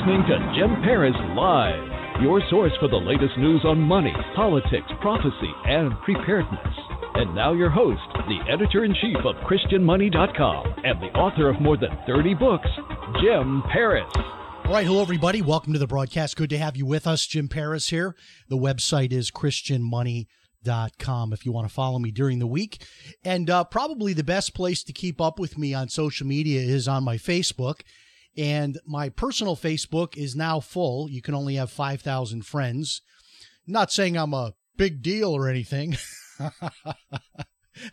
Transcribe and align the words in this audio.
Listening 0.00 0.24
to 0.26 0.54
Jim 0.56 0.80
Paris 0.82 1.14
Live, 1.36 2.22
your 2.22 2.40
source 2.48 2.72
for 2.80 2.88
the 2.88 2.96
latest 2.96 3.36
news 3.36 3.60
on 3.66 3.78
money, 3.78 4.14
politics, 4.34 4.86
prophecy, 5.00 5.52
and 5.66 5.92
preparedness. 6.00 6.74
And 7.14 7.34
now 7.34 7.52
your 7.52 7.68
host, 7.68 8.00
the 8.14 8.38
editor 8.50 8.84
in 8.84 8.94
chief 8.94 9.18
of 9.26 9.36
ChristianMoney.com 9.44 10.74
and 10.84 11.02
the 11.02 11.12
author 11.18 11.50
of 11.50 11.60
more 11.60 11.76
than 11.76 11.90
30 12.06 12.34
books, 12.34 12.68
Jim 13.20 13.62
Paris. 13.70 14.10
All 14.64 14.72
right, 14.72 14.86
hello 14.86 15.02
everybody. 15.02 15.42
Welcome 15.42 15.74
to 15.74 15.78
the 15.78 15.86
broadcast. 15.86 16.36
Good 16.36 16.50
to 16.50 16.58
have 16.58 16.78
you 16.78 16.86
with 16.86 17.06
us. 17.06 17.26
Jim 17.26 17.48
Paris 17.48 17.88
here. 17.88 18.16
The 18.48 18.56
website 18.56 19.12
is 19.12 19.30
christianmoney.com 19.30 21.32
if 21.34 21.44
you 21.44 21.52
want 21.52 21.68
to 21.68 21.74
follow 21.74 21.98
me 21.98 22.10
during 22.10 22.38
the 22.38 22.46
week. 22.46 22.86
And 23.22 23.50
uh, 23.50 23.64
probably 23.64 24.14
the 24.14 24.24
best 24.24 24.54
place 24.54 24.82
to 24.84 24.94
keep 24.94 25.20
up 25.20 25.38
with 25.38 25.58
me 25.58 25.74
on 25.74 25.90
social 25.90 26.26
media 26.26 26.60
is 26.60 26.88
on 26.88 27.04
my 27.04 27.16
Facebook. 27.16 27.80
And 28.40 28.78
my 28.86 29.10
personal 29.10 29.54
Facebook 29.54 30.16
is 30.16 30.34
now 30.34 30.60
full. 30.60 31.10
You 31.10 31.20
can 31.20 31.34
only 31.34 31.56
have 31.56 31.70
5,000 31.70 32.46
friends. 32.46 33.02
Not 33.66 33.92
saying 33.92 34.16
I'm 34.16 34.32
a 34.32 34.54
big 34.78 35.02
deal 35.02 35.36
or 35.36 35.46
anything. 35.46 35.98
I, 36.40 36.94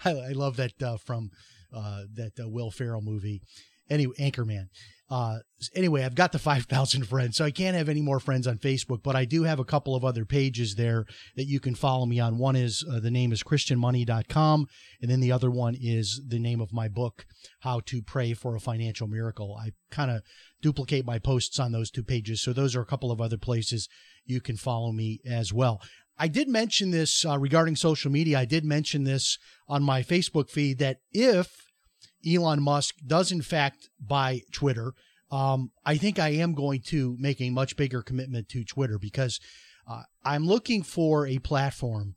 I, 0.05 0.31
love 0.31 0.55
that 0.55 0.81
uh, 0.81 0.95
from 1.05 1.31
uh, 1.73 2.03
that 2.13 2.39
uh, 2.41 2.47
Will 2.47 2.71
Ferrell 2.71 3.01
movie. 3.01 3.41
Anyway, 3.89 4.15
Anchorman. 4.21 4.69
Uh, 5.09 5.39
anyway, 5.73 6.03
I've 6.03 6.15
got 6.15 6.31
the 6.31 6.39
5,000 6.47 7.07
friends, 7.07 7.37
so 7.37 7.45
I 7.45 7.51
can't 7.51 7.77
have 7.77 7.89
any 7.89 8.01
more 8.01 8.19
friends 8.19 8.47
on 8.47 8.57
Facebook, 8.57 9.01
but 9.03 9.15
I 9.15 9.25
do 9.25 9.43
have 9.43 9.59
a 9.59 9.65
couple 9.65 9.95
of 9.95 10.03
other 10.03 10.25
pages 10.25 10.75
there 10.75 11.05
that 11.35 11.45
you 11.45 11.59
can 11.59 11.75
follow 11.75 12.05
me 12.05 12.19
on. 12.19 12.37
One 12.37 12.55
is 12.55 12.83
uh, 12.91 12.99
the 12.99 13.11
name 13.11 13.31
is 13.31 13.43
christianmoney.com, 13.43 14.67
and 15.01 15.11
then 15.11 15.19
the 15.19 15.31
other 15.31 15.49
one 15.49 15.75
is 15.79 16.21
the 16.27 16.39
name 16.39 16.61
of 16.61 16.73
my 16.73 16.87
book, 16.87 17.25
How 17.61 17.79
to 17.85 18.01
Pray 18.01 18.33
for 18.33 18.55
a 18.55 18.59
Financial 18.59 19.07
Miracle. 19.07 19.57
I 19.59 19.71
kind 19.91 20.11
of 20.11 20.21
duplicate 20.61 21.05
my 21.05 21.19
posts 21.19 21.59
on 21.59 21.71
those 21.71 21.91
two 21.91 22.03
pages, 22.03 22.41
so 22.41 22.53
those 22.53 22.75
are 22.75 22.81
a 22.81 22.85
couple 22.85 23.11
of 23.11 23.21
other 23.21 23.37
places 23.37 23.87
you 24.25 24.41
can 24.41 24.57
follow 24.57 24.91
me 24.91 25.19
as 25.25 25.53
well. 25.53 25.81
I 26.19 26.27
did 26.27 26.49
mention 26.49 26.91
this 26.91 27.25
uh, 27.25 27.37
regarding 27.37 27.75
social 27.75 28.11
media. 28.11 28.39
I 28.39 28.45
did 28.45 28.65
mention 28.65 29.03
this 29.03 29.37
on 29.67 29.83
my 29.83 30.01
Facebook 30.01 30.49
feed 30.49 30.79
that 30.79 30.97
if 31.11 31.66
Elon 32.25 32.61
Musk 32.61 32.95
does 33.05 33.31
in 33.31 33.41
fact 33.41 33.89
buy 33.99 34.41
Twitter, 34.51 34.93
um, 35.31 35.71
I 35.85 35.97
think 35.97 36.19
I 36.19 36.29
am 36.29 36.53
going 36.53 36.81
to 36.87 37.15
make 37.19 37.41
a 37.41 37.49
much 37.49 37.75
bigger 37.75 38.01
commitment 38.01 38.49
to 38.49 38.63
Twitter 38.63 38.97
because 38.97 39.39
uh, 39.89 40.03
I'm 40.23 40.45
looking 40.45 40.83
for 40.83 41.27
a 41.27 41.39
platform 41.39 42.15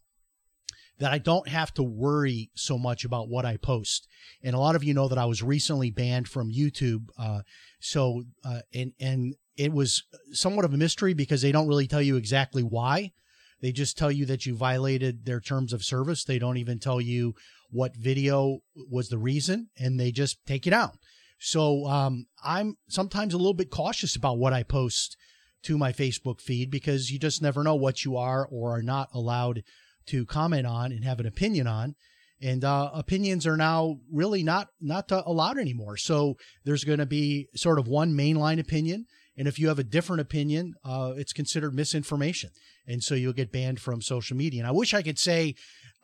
that 0.98 1.12
I 1.12 1.18
don't 1.18 1.48
have 1.48 1.72
to 1.74 1.82
worry 1.82 2.50
so 2.54 2.78
much 2.78 3.04
about 3.04 3.28
what 3.28 3.46
I 3.46 3.56
post. 3.56 4.06
And 4.42 4.54
a 4.54 4.58
lot 4.58 4.76
of 4.76 4.84
you 4.84 4.94
know 4.94 5.08
that 5.08 5.18
I 5.18 5.24
was 5.24 5.42
recently 5.42 5.90
banned 5.90 6.28
from 6.28 6.52
YouTube. 6.52 7.08
Uh, 7.18 7.40
so, 7.80 8.24
uh, 8.44 8.60
and, 8.74 8.92
and 9.00 9.34
it 9.56 9.72
was 9.72 10.04
somewhat 10.32 10.64
of 10.64 10.74
a 10.74 10.76
mystery 10.76 11.14
because 11.14 11.42
they 11.42 11.52
don't 11.52 11.68
really 11.68 11.86
tell 11.86 12.02
you 12.02 12.16
exactly 12.16 12.62
why. 12.62 13.12
They 13.60 13.72
just 13.72 13.98
tell 13.98 14.10
you 14.10 14.24
that 14.26 14.46
you 14.46 14.56
violated 14.56 15.24
their 15.24 15.40
terms 15.40 15.72
of 15.72 15.84
service. 15.84 16.24
They 16.24 16.38
don't 16.38 16.56
even 16.56 16.78
tell 16.78 17.00
you 17.00 17.34
what 17.70 17.96
video 17.96 18.58
was 18.90 19.08
the 19.08 19.18
reason, 19.18 19.68
and 19.78 19.98
they 19.98 20.10
just 20.10 20.44
take 20.46 20.66
it 20.66 20.72
out. 20.72 20.96
So 21.38 21.86
um, 21.86 22.26
I'm 22.44 22.76
sometimes 22.88 23.32
a 23.32 23.38
little 23.38 23.54
bit 23.54 23.70
cautious 23.70 24.14
about 24.16 24.38
what 24.38 24.52
I 24.52 24.62
post 24.62 25.16
to 25.64 25.78
my 25.78 25.92
Facebook 25.92 26.40
feed 26.40 26.70
because 26.70 27.10
you 27.10 27.18
just 27.18 27.42
never 27.42 27.62
know 27.62 27.74
what 27.74 28.04
you 28.04 28.16
are 28.16 28.46
or 28.50 28.76
are 28.76 28.82
not 28.82 29.08
allowed 29.14 29.62
to 30.06 30.26
comment 30.26 30.66
on 30.66 30.92
and 30.92 31.04
have 31.04 31.20
an 31.20 31.26
opinion 31.26 31.66
on. 31.66 31.94
And 32.42 32.64
uh, 32.64 32.90
opinions 32.94 33.46
are 33.46 33.56
now 33.56 33.96
really 34.10 34.42
not 34.42 34.68
not 34.80 35.10
allowed 35.10 35.58
anymore. 35.58 35.98
So 35.98 36.36
there's 36.64 36.84
going 36.84 36.98
to 36.98 37.06
be 37.06 37.48
sort 37.54 37.78
of 37.78 37.86
one 37.86 38.14
mainline 38.14 38.58
opinion, 38.58 39.04
and 39.36 39.46
if 39.46 39.58
you 39.58 39.68
have 39.68 39.78
a 39.78 39.84
different 39.84 40.22
opinion, 40.22 40.72
uh, 40.82 41.12
it's 41.16 41.34
considered 41.34 41.74
misinformation, 41.74 42.50
and 42.86 43.02
so 43.02 43.14
you'll 43.14 43.32
get 43.32 43.52
banned 43.52 43.80
from 43.80 44.02
social 44.02 44.36
media. 44.36 44.60
And 44.60 44.68
I 44.68 44.72
wish 44.72 44.94
I 44.94 45.02
could 45.02 45.18
say 45.18 45.54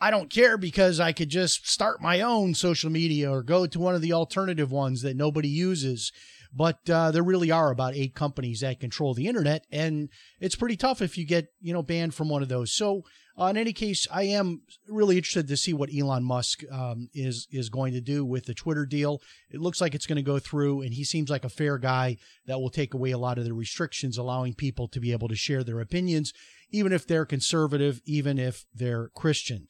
I 0.00 0.10
don't 0.10 0.30
care 0.30 0.58
because 0.58 1.00
I 1.00 1.12
could 1.12 1.30
just 1.30 1.68
start 1.68 2.02
my 2.02 2.20
own 2.20 2.54
social 2.54 2.90
media 2.90 3.30
or 3.30 3.42
go 3.42 3.66
to 3.66 3.78
one 3.78 3.94
of 3.94 4.02
the 4.02 4.12
alternative 4.12 4.70
ones 4.70 5.02
that 5.02 5.16
nobody 5.16 5.48
uses. 5.48 6.12
But 6.52 6.88
uh, 6.88 7.10
there 7.10 7.22
really 7.22 7.50
are 7.50 7.70
about 7.70 7.94
eight 7.94 8.14
companies 8.14 8.60
that 8.60 8.80
control 8.80 9.14
the 9.14 9.26
internet, 9.26 9.66
and 9.70 10.08
it's 10.40 10.56
pretty 10.56 10.76
tough 10.76 11.02
if 11.02 11.18
you 11.18 11.26
get 11.26 11.48
you 11.60 11.72
know 11.72 11.82
banned 11.82 12.14
from 12.14 12.28
one 12.28 12.42
of 12.42 12.48
those. 12.48 12.72
So 12.72 13.02
uh, 13.38 13.46
in 13.46 13.58
any 13.58 13.74
case, 13.74 14.06
I 14.10 14.22
am 14.24 14.62
really 14.88 15.18
interested 15.18 15.48
to 15.48 15.56
see 15.56 15.74
what 15.74 15.90
Elon 15.94 16.24
Musk 16.24 16.62
um, 16.72 17.10
is 17.12 17.46
is 17.50 17.68
going 17.68 17.92
to 17.92 18.00
do 18.00 18.24
with 18.24 18.46
the 18.46 18.54
Twitter 18.54 18.86
deal. 18.86 19.20
It 19.50 19.60
looks 19.60 19.80
like 19.80 19.94
it's 19.94 20.06
going 20.06 20.16
to 20.16 20.22
go 20.22 20.38
through, 20.38 20.80
and 20.82 20.94
he 20.94 21.04
seems 21.04 21.28
like 21.28 21.44
a 21.44 21.50
fair 21.50 21.76
guy 21.76 22.16
that 22.46 22.58
will 22.58 22.70
take 22.70 22.94
away 22.94 23.10
a 23.10 23.18
lot 23.18 23.38
of 23.38 23.44
the 23.44 23.52
restrictions, 23.52 24.16
allowing 24.16 24.54
people 24.54 24.88
to 24.88 25.00
be 25.00 25.12
able 25.12 25.28
to 25.28 25.36
share 25.36 25.62
their 25.62 25.80
opinions 25.80 26.32
even 26.70 26.92
if 26.92 27.06
they're 27.06 27.26
conservative, 27.26 28.00
even 28.04 28.38
if 28.38 28.64
they're 28.74 29.10
Christian. 29.14 29.66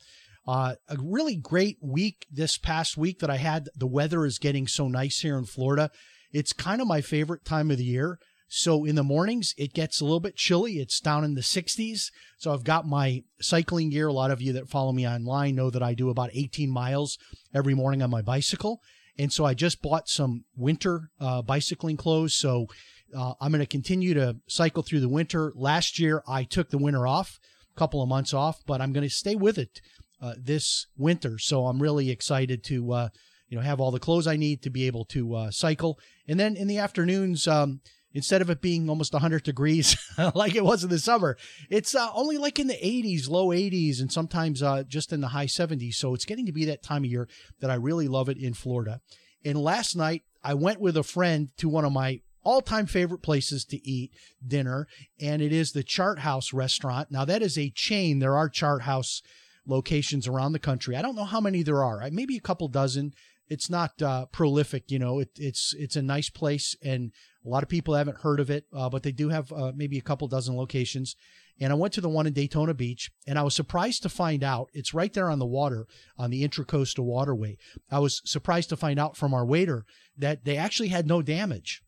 Uh, 0.46 0.76
a 0.88 0.96
really 1.02 1.36
great 1.36 1.78
week 1.82 2.26
this 2.30 2.56
past 2.56 2.96
week 2.96 3.18
that 3.18 3.30
I 3.30 3.36
had. 3.36 3.68
The 3.74 3.86
weather 3.86 4.24
is 4.24 4.38
getting 4.38 4.66
so 4.66 4.86
nice 4.88 5.20
here 5.20 5.36
in 5.36 5.44
Florida. 5.44 5.90
It's 6.32 6.52
kind 6.52 6.80
of 6.80 6.86
my 6.86 7.00
favorite 7.00 7.44
time 7.44 7.70
of 7.70 7.78
the 7.78 7.84
year. 7.84 8.18
So 8.48 8.84
in 8.84 8.94
the 8.94 9.02
mornings, 9.02 9.54
it 9.58 9.74
gets 9.74 10.00
a 10.00 10.04
little 10.04 10.20
bit 10.20 10.36
chilly. 10.36 10.74
It's 10.74 11.00
down 11.00 11.24
in 11.24 11.34
the 11.34 11.40
60s. 11.40 12.10
So 12.38 12.52
I've 12.52 12.62
got 12.62 12.86
my 12.86 13.24
cycling 13.40 13.90
gear. 13.90 14.06
A 14.06 14.12
lot 14.12 14.30
of 14.30 14.40
you 14.40 14.52
that 14.52 14.68
follow 14.68 14.92
me 14.92 15.06
online 15.06 15.56
know 15.56 15.70
that 15.70 15.82
I 15.82 15.94
do 15.94 16.10
about 16.10 16.30
18 16.32 16.70
miles 16.70 17.18
every 17.52 17.74
morning 17.74 18.02
on 18.02 18.10
my 18.10 18.22
bicycle. 18.22 18.80
And 19.18 19.32
so 19.32 19.44
I 19.44 19.54
just 19.54 19.82
bought 19.82 20.08
some 20.08 20.44
winter 20.54 21.10
uh, 21.20 21.42
bicycling 21.42 21.96
clothes. 21.96 22.34
So 22.34 22.66
uh, 23.14 23.34
I'm 23.40 23.52
going 23.52 23.60
to 23.60 23.66
continue 23.66 24.14
to 24.14 24.36
cycle 24.48 24.82
through 24.82 25.00
the 25.00 25.08
winter. 25.08 25.52
Last 25.54 25.98
year, 25.98 26.22
I 26.26 26.44
took 26.44 26.70
the 26.70 26.78
winter 26.78 27.06
off, 27.06 27.38
a 27.74 27.78
couple 27.78 28.02
of 28.02 28.08
months 28.08 28.34
off, 28.34 28.62
but 28.66 28.80
I'm 28.80 28.92
going 28.92 29.06
to 29.06 29.14
stay 29.14 29.34
with 29.34 29.58
it 29.58 29.80
uh, 30.20 30.34
this 30.38 30.86
winter. 30.96 31.38
So 31.38 31.66
I'm 31.66 31.82
really 31.82 32.10
excited 32.10 32.64
to, 32.64 32.92
uh, 32.92 33.08
you 33.48 33.56
know, 33.56 33.62
have 33.62 33.80
all 33.80 33.90
the 33.90 34.00
clothes 34.00 34.26
I 34.26 34.36
need 34.36 34.62
to 34.62 34.70
be 34.70 34.86
able 34.86 35.04
to 35.06 35.34
uh, 35.34 35.50
cycle. 35.50 35.98
And 36.26 36.38
then 36.40 36.56
in 36.56 36.68
the 36.68 36.78
afternoons, 36.78 37.46
um, 37.46 37.80
instead 38.12 38.40
of 38.40 38.50
it 38.50 38.62
being 38.62 38.88
almost 38.88 39.12
100 39.12 39.42
degrees 39.42 39.96
like 40.34 40.54
it 40.54 40.64
was 40.64 40.82
in 40.82 40.90
the 40.90 40.98
summer, 40.98 41.36
it's 41.70 41.94
uh, 41.94 42.08
only 42.14 42.38
like 42.38 42.58
in 42.58 42.66
the 42.66 42.74
80s, 42.74 43.28
low 43.28 43.48
80s, 43.48 44.00
and 44.00 44.10
sometimes 44.10 44.62
uh, 44.62 44.82
just 44.84 45.12
in 45.12 45.20
the 45.20 45.28
high 45.28 45.46
70s. 45.46 45.94
So 45.94 46.14
it's 46.14 46.24
getting 46.24 46.46
to 46.46 46.52
be 46.52 46.64
that 46.64 46.82
time 46.82 47.04
of 47.04 47.10
year 47.10 47.28
that 47.60 47.70
I 47.70 47.74
really 47.74 48.08
love 48.08 48.28
it 48.28 48.38
in 48.38 48.54
Florida. 48.54 49.00
And 49.44 49.58
last 49.58 49.94
night, 49.96 50.22
I 50.42 50.54
went 50.54 50.80
with 50.80 50.96
a 50.96 51.02
friend 51.02 51.50
to 51.58 51.68
one 51.68 51.84
of 51.84 51.92
my 51.92 52.20
all 52.46 52.62
time 52.62 52.86
favorite 52.86 53.22
places 53.22 53.64
to 53.66 53.88
eat 53.88 54.12
dinner, 54.46 54.86
and 55.20 55.42
it 55.42 55.52
is 55.52 55.72
the 55.72 55.82
Chart 55.82 56.20
House 56.20 56.52
restaurant. 56.52 57.10
Now, 57.10 57.24
that 57.24 57.42
is 57.42 57.58
a 57.58 57.70
chain. 57.70 58.20
There 58.20 58.36
are 58.36 58.48
Chart 58.48 58.82
House 58.82 59.20
locations 59.66 60.28
around 60.28 60.52
the 60.52 60.60
country. 60.60 60.94
I 60.94 61.02
don't 61.02 61.16
know 61.16 61.24
how 61.24 61.40
many 61.40 61.64
there 61.64 61.82
are, 61.82 62.08
maybe 62.12 62.36
a 62.36 62.40
couple 62.40 62.68
dozen. 62.68 63.12
It's 63.48 63.68
not 63.68 64.00
uh, 64.00 64.26
prolific, 64.26 64.90
you 64.92 64.98
know. 64.98 65.18
It, 65.18 65.30
it's 65.36 65.74
it's 65.76 65.96
a 65.96 66.02
nice 66.02 66.30
place, 66.30 66.76
and 66.82 67.10
a 67.44 67.48
lot 67.48 67.64
of 67.64 67.68
people 67.68 67.94
haven't 67.94 68.20
heard 68.20 68.38
of 68.38 68.48
it, 68.48 68.64
uh, 68.72 68.88
but 68.88 69.02
they 69.02 69.12
do 69.12 69.28
have 69.30 69.52
uh, 69.52 69.72
maybe 69.74 69.98
a 69.98 70.02
couple 70.02 70.28
dozen 70.28 70.56
locations. 70.56 71.16
And 71.60 71.72
I 71.72 71.76
went 71.76 71.94
to 71.94 72.00
the 72.00 72.08
one 72.08 72.26
in 72.26 72.32
Daytona 72.32 72.74
Beach, 72.74 73.10
and 73.26 73.38
I 73.38 73.42
was 73.42 73.54
surprised 73.54 74.02
to 74.02 74.08
find 74.08 74.44
out 74.44 74.68
it's 74.72 74.94
right 74.94 75.12
there 75.12 75.30
on 75.30 75.38
the 75.38 75.46
water 75.46 75.86
on 76.18 76.30
the 76.30 76.46
Intracoastal 76.46 77.04
Waterway. 77.04 77.56
I 77.90 77.98
was 77.98 78.20
surprised 78.24 78.68
to 78.68 78.76
find 78.76 79.00
out 79.00 79.16
from 79.16 79.32
our 79.32 79.46
waiter 79.46 79.84
that 80.18 80.44
they 80.44 80.56
actually 80.56 80.88
had 80.88 81.06
no 81.06 81.22
damage 81.22 81.82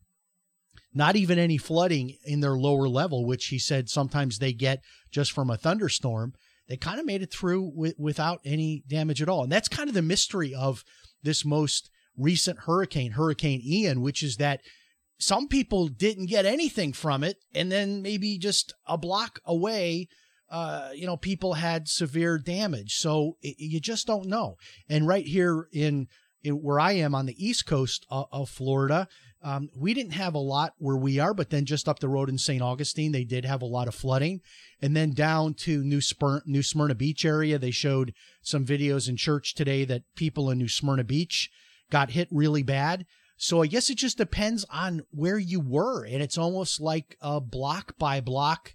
not 0.93 1.15
even 1.15 1.37
any 1.37 1.57
flooding 1.57 2.15
in 2.25 2.39
their 2.39 2.57
lower 2.57 2.87
level, 2.87 3.25
which 3.25 3.47
he 3.47 3.59
said 3.59 3.89
sometimes 3.89 4.39
they 4.39 4.53
get 4.53 4.81
just 5.11 5.31
from 5.31 5.49
a 5.49 5.57
thunderstorm. 5.57 6.33
They 6.67 6.77
kind 6.77 6.99
of 6.99 7.05
made 7.05 7.21
it 7.21 7.31
through 7.31 7.71
with, 7.75 7.95
without 7.97 8.39
any 8.45 8.83
damage 8.87 9.21
at 9.21 9.29
all. 9.29 9.43
And 9.43 9.51
that's 9.51 9.67
kind 9.67 9.89
of 9.89 9.95
the 9.95 10.01
mystery 10.01 10.53
of 10.53 10.83
this 11.23 11.45
most 11.45 11.89
recent 12.17 12.59
hurricane, 12.59 13.11
Hurricane 13.11 13.61
Ian, 13.63 14.01
which 14.01 14.23
is 14.23 14.37
that 14.37 14.61
some 15.19 15.47
people 15.47 15.87
didn't 15.87 16.27
get 16.27 16.45
anything 16.45 16.93
from 16.93 17.23
it. 17.23 17.37
And 17.53 17.71
then 17.71 18.01
maybe 18.01 18.37
just 18.37 18.73
a 18.87 18.97
block 18.97 19.39
away, 19.45 20.07
uh, 20.49 20.89
you 20.93 21.05
know, 21.05 21.17
people 21.17 21.53
had 21.53 21.87
severe 21.87 22.37
damage. 22.37 22.95
So 22.95 23.37
it, 23.41 23.55
you 23.59 23.79
just 23.79 24.07
don't 24.07 24.27
know. 24.27 24.55
And 24.87 25.07
right 25.07 25.25
here 25.25 25.67
in, 25.71 26.07
in 26.43 26.55
where 26.61 26.79
I 26.79 26.93
am 26.93 27.13
on 27.13 27.25
the 27.25 27.45
east 27.45 27.65
coast 27.65 28.05
of, 28.09 28.27
of 28.31 28.49
Florida, 28.49 29.07
um, 29.41 29.69
we 29.75 29.93
didn't 29.93 30.13
have 30.13 30.33
a 30.33 30.39
lot 30.39 30.73
where 30.79 30.97
we 30.97 31.19
are, 31.19 31.33
but 31.33 31.49
then 31.49 31.65
just 31.65 31.87
up 31.87 31.99
the 31.99 32.09
road 32.09 32.29
in 32.29 32.37
St. 32.37 32.61
Augustine, 32.61 33.11
they 33.11 33.23
did 33.23 33.45
have 33.45 33.61
a 33.61 33.65
lot 33.65 33.87
of 33.87 33.95
flooding. 33.95 34.41
And 34.81 34.95
then 34.95 35.11
down 35.11 35.53
to 35.55 35.83
New, 35.83 36.01
Spir- 36.01 36.43
New 36.45 36.61
Smyrna 36.61 36.95
Beach 36.95 37.23
area, 37.23 37.57
they 37.57 37.71
showed 37.71 38.13
some 38.41 38.65
videos 38.65 39.07
in 39.07 39.15
church 39.15 39.55
today 39.55 39.85
that 39.85 40.03
people 40.15 40.49
in 40.49 40.57
New 40.57 40.67
Smyrna 40.67 41.05
Beach 41.05 41.49
got 41.89 42.11
hit 42.11 42.27
really 42.31 42.63
bad. 42.63 43.05
So 43.37 43.61
I 43.61 43.67
guess 43.67 43.89
it 43.89 43.95
just 43.95 44.17
depends 44.17 44.65
on 44.69 45.03
where 45.11 45.39
you 45.39 45.61
were. 45.61 46.03
And 46.03 46.21
it's 46.21 46.37
almost 46.37 46.81
like 46.81 47.15
a 47.21 47.39
block 47.39 47.97
by 47.97 48.19
block 48.19 48.73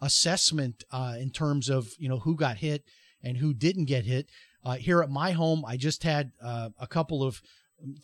assessment 0.00 0.84
uh, 0.92 1.16
in 1.18 1.30
terms 1.30 1.68
of, 1.68 1.88
you 1.98 2.08
know, 2.08 2.20
who 2.20 2.36
got 2.36 2.58
hit 2.58 2.84
and 3.22 3.38
who 3.38 3.52
didn't 3.52 3.86
get 3.86 4.04
hit. 4.04 4.28
Uh, 4.64 4.76
here 4.76 5.02
at 5.02 5.10
my 5.10 5.32
home, 5.32 5.64
I 5.66 5.76
just 5.76 6.04
had 6.04 6.30
uh, 6.40 6.70
a 6.78 6.86
couple 6.86 7.24
of 7.24 7.42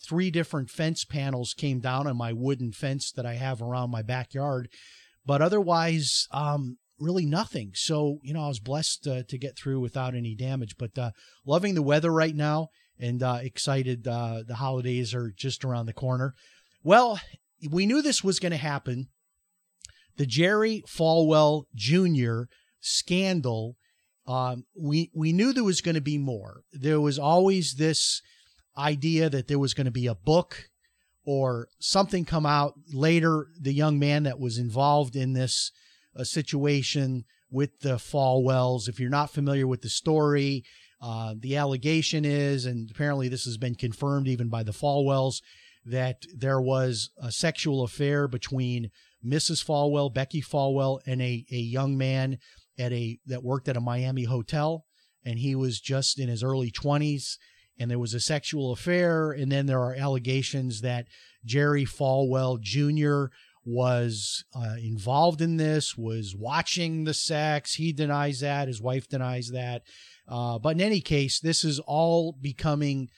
three 0.07 0.31
different 0.31 0.69
fence 0.69 1.05
panels 1.05 1.53
came 1.53 1.79
down 1.79 2.07
on 2.07 2.17
my 2.17 2.33
wooden 2.33 2.71
fence 2.71 3.11
that 3.11 3.25
I 3.25 3.33
have 3.33 3.61
around 3.61 3.91
my 3.91 4.01
backyard. 4.01 4.69
But 5.25 5.41
otherwise, 5.41 6.27
um, 6.31 6.77
really 6.99 7.25
nothing. 7.25 7.71
So, 7.73 8.19
you 8.23 8.33
know, 8.33 8.43
I 8.43 8.47
was 8.47 8.59
blessed 8.59 9.07
uh, 9.07 9.23
to 9.27 9.37
get 9.37 9.57
through 9.57 9.79
without 9.79 10.15
any 10.15 10.35
damage, 10.35 10.75
but 10.77 10.97
uh, 10.97 11.11
loving 11.45 11.75
the 11.75 11.81
weather 11.81 12.11
right 12.11 12.35
now 12.35 12.69
and 12.99 13.21
uh, 13.23 13.39
excited. 13.41 14.07
Uh, 14.07 14.43
the 14.47 14.55
holidays 14.55 15.13
are 15.13 15.31
just 15.35 15.65
around 15.65 15.87
the 15.87 15.93
corner. 15.93 16.33
Well, 16.83 17.19
we 17.69 17.85
knew 17.85 18.01
this 18.01 18.23
was 18.23 18.39
going 18.39 18.51
to 18.51 18.57
happen. 18.57 19.07
The 20.17 20.25
Jerry 20.25 20.83
Falwell 20.87 21.63
Jr. 21.75 22.43
scandal. 22.79 23.75
Um, 24.27 24.65
we 24.79 25.09
we 25.15 25.33
knew 25.33 25.51
there 25.51 25.63
was 25.63 25.81
going 25.81 25.95
to 25.95 26.01
be 26.01 26.17
more. 26.17 26.61
There 26.71 27.01
was 27.01 27.17
always 27.17 27.75
this 27.77 28.21
idea 28.77 29.29
that 29.29 29.47
there 29.47 29.59
was 29.59 29.73
going 29.73 29.85
to 29.85 29.91
be 29.91 30.07
a 30.07 30.15
book 30.15 30.69
or 31.25 31.67
something 31.79 32.25
come 32.25 32.45
out 32.45 32.73
later. 32.93 33.47
The 33.59 33.73
young 33.73 33.99
man 33.99 34.23
that 34.23 34.39
was 34.39 34.57
involved 34.57 35.15
in 35.15 35.33
this 35.33 35.71
uh, 36.15 36.23
situation 36.23 37.25
with 37.49 37.81
the 37.81 37.97
Falwells. 37.97 38.87
If 38.87 38.99
you're 38.99 39.09
not 39.09 39.31
familiar 39.31 39.67
with 39.67 39.81
the 39.81 39.89
story, 39.89 40.63
uh, 41.01 41.35
the 41.37 41.57
allegation 41.57 42.25
is, 42.25 42.65
and 42.65 42.89
apparently 42.89 43.27
this 43.27 43.45
has 43.45 43.57
been 43.57 43.75
confirmed 43.75 44.27
even 44.27 44.49
by 44.49 44.63
the 44.63 44.71
Falwells, 44.71 45.41
that 45.85 46.25
there 46.35 46.61
was 46.61 47.09
a 47.21 47.31
sexual 47.31 47.83
affair 47.83 48.27
between 48.27 48.91
Mrs. 49.25 49.63
Falwell, 49.63 50.13
Becky 50.13 50.41
Falwell, 50.41 50.99
and 51.05 51.21
a, 51.21 51.45
a 51.51 51.55
young 51.55 51.97
man 51.97 52.37
at 52.77 52.91
a 52.91 53.19
that 53.25 53.43
worked 53.43 53.67
at 53.67 53.77
a 53.77 53.81
Miami 53.81 54.23
hotel, 54.23 54.85
and 55.25 55.39
he 55.39 55.55
was 55.55 55.79
just 55.79 56.19
in 56.19 56.29
his 56.29 56.43
early 56.43 56.71
20s, 56.71 57.37
and 57.81 57.89
there 57.89 57.97
was 57.97 58.13
a 58.13 58.19
sexual 58.19 58.71
affair, 58.71 59.31
and 59.31 59.51
then 59.51 59.65
there 59.65 59.81
are 59.81 59.95
allegations 59.95 60.81
that 60.81 61.07
Jerry 61.43 61.83
Falwell 61.83 62.61
Jr. 62.61 63.33
was 63.65 64.45
uh, 64.53 64.75
involved 64.79 65.41
in 65.41 65.57
this, 65.57 65.97
was 65.97 66.35
watching 66.35 67.05
the 67.05 67.15
sex. 67.15 67.73
He 67.73 67.91
denies 67.91 68.41
that. 68.41 68.67
His 68.67 68.79
wife 68.79 69.09
denies 69.09 69.49
that. 69.49 69.81
Uh, 70.27 70.59
but 70.59 70.75
in 70.75 70.81
any 70.81 71.01
case, 71.01 71.39
this 71.39 71.63
is 71.63 71.79
all 71.79 72.37
becoming 72.39 73.09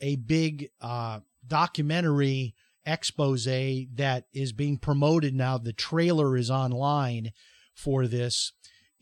a 0.00 0.16
big 0.16 0.70
uh, 0.80 1.20
documentary 1.46 2.54
expose 2.86 3.44
that 3.44 4.24
is 4.32 4.54
being 4.54 4.78
promoted 4.78 5.34
now. 5.34 5.58
The 5.58 5.74
trailer 5.74 6.38
is 6.38 6.50
online 6.50 7.32
for 7.74 8.06
this, 8.06 8.52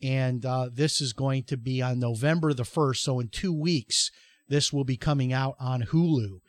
and 0.03 0.45
uh, 0.45 0.69
this 0.73 0.99
is 0.99 1.13
going 1.13 1.43
to 1.43 1.55
be 1.55 1.81
on 1.81 1.99
November 1.99 2.53
the 2.53 2.63
1st. 2.63 2.97
So, 2.97 3.21
in 3.21 3.29
two 3.29 3.53
weeks, 3.53 4.11
this 4.47 4.71
will 4.71 4.83
be 4.83 4.97
coming 4.97 5.33
out 5.33 5.55
on 5.59 5.83
Hulu. 5.83 6.39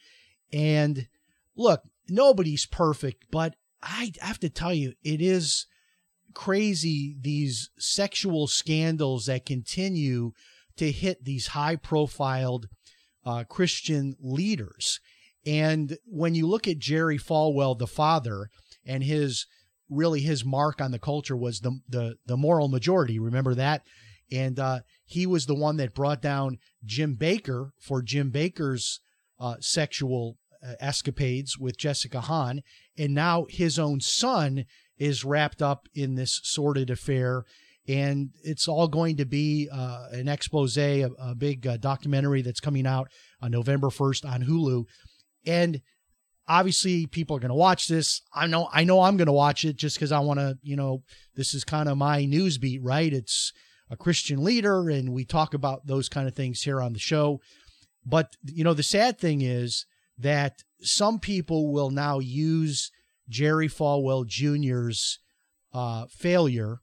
And 0.53 1.09
look, 1.57 1.83
nobody's 2.09 2.67
perfect, 2.67 3.27
but 3.31 3.55
I 3.83 4.13
have 4.21 4.39
to 4.41 4.49
tell 4.49 4.75
you, 4.75 4.95
it 5.03 5.21
is 5.21 5.67
crazy 6.35 7.17
these 7.21 7.71
sexual 7.79 8.47
scandals 8.47 9.27
that 9.27 9.47
continue 9.47 10.33
to 10.77 10.93
hit 10.93 11.25
these 11.25 11.49
high 11.49 11.77
profiled 11.77 12.67
uh, 13.25 13.45
Christian 13.45 14.15
leaders. 14.21 15.01
And 15.47 15.97
when 16.05 16.35
you 16.35 16.47
look 16.47 16.69
at 16.69 16.79
Jerry 16.79 17.19
Falwell, 17.19 17.79
the 17.79 17.87
father, 17.87 18.51
and 18.85 19.03
his 19.03 19.47
really 19.89 20.21
his 20.21 20.45
mark 20.45 20.81
on 20.81 20.91
the 20.91 20.99
culture 20.99 21.37
was 21.37 21.61
the 21.61 21.81
the 21.89 22.17
the 22.27 22.37
moral 22.37 22.69
majority. 22.69 23.19
Remember 23.19 23.55
that? 23.55 23.83
And 24.31 24.59
uh, 24.59 24.81
he 25.05 25.27
was 25.27 25.47
the 25.47 25.55
one 25.55 25.77
that 25.77 25.95
brought 25.95 26.21
down 26.21 26.59
Jim 26.85 27.17
Bakker 27.17 27.71
for 27.81 28.03
Jim 28.03 28.33
Bakker's 28.33 29.01
uh, 29.39 29.57
sexual 29.61 30.39
uh, 30.67 30.73
escapades 30.81 31.59
with 31.59 31.79
Jessica 31.79 32.21
Hahn, 32.21 32.63
and 32.99 33.15
now 33.15 33.47
his 33.49 33.79
own 33.79 34.01
son 34.01 34.65
is 34.99 35.25
wrapped 35.25 35.61
up 35.61 35.89
in 35.95 36.15
this 36.15 36.41
sordid 36.43 36.89
affair 36.89 37.45
and 37.89 38.31
it's 38.43 38.67
all 38.67 38.89
going 38.89 39.17
to 39.17 39.25
be 39.25 39.69
uh, 39.73 40.09
an 40.13 40.29
expose, 40.29 40.77
a, 40.77 41.09
a 41.19 41.35
big 41.35 41.67
uh, 41.67 41.77
documentary 41.77 42.43
that's 42.43 42.61
coming 42.61 42.87
out 42.87 43.09
on 43.41 43.51
November 43.51 43.89
1st 43.89 44.29
on 44.29 44.43
Hulu. 44.43 44.85
And 45.47 45.81
obviously, 46.49 47.07
people 47.07 47.37
are 47.37 47.41
going 47.41 47.51
to 47.51 47.55
watch 47.55 47.87
this. 47.87 48.23
I 48.35 48.47
know, 48.49 48.69
I 48.73 48.85
know, 48.85 49.03
I'm 49.03 49.17
going 49.17 49.27
to 49.27 49.33
watch 49.33 49.65
it 49.65 49.77
just 49.77 49.97
because 49.97 50.11
I 50.11 50.19
want 50.19 50.41
to. 50.41 50.59
You 50.63 50.77
know, 50.77 51.03
this 51.37 51.55
is 51.55 51.63
kind 51.63 51.89
of 51.89 51.97
my 51.97 52.25
news 52.25 52.59
beat, 52.59 52.83
right? 52.83 53.13
It's 53.13 53.53
a 53.91 53.97
Christian 53.97 54.43
leader, 54.43 54.89
and 54.89 55.13
we 55.13 55.25
talk 55.25 55.55
about 55.55 55.87
those 55.87 56.09
kind 56.09 56.27
of 56.27 56.35
things 56.35 56.63
here 56.63 56.81
on 56.81 56.93
the 56.93 56.99
show. 56.99 57.41
But 58.05 58.37
you 58.45 58.65
know, 58.65 58.75
the 58.75 58.83
sad 58.83 59.19
thing 59.19 59.43
is 59.43 59.87
that 60.19 60.63
some 60.81 61.19
people 61.19 61.73
will 61.73 61.91
now 61.91 62.19
use 62.19 62.91
Jerry 63.29 63.69
Falwell 63.69 64.27
Jr.'s 64.27 65.19
uh, 65.73 66.07
failure 66.09 66.81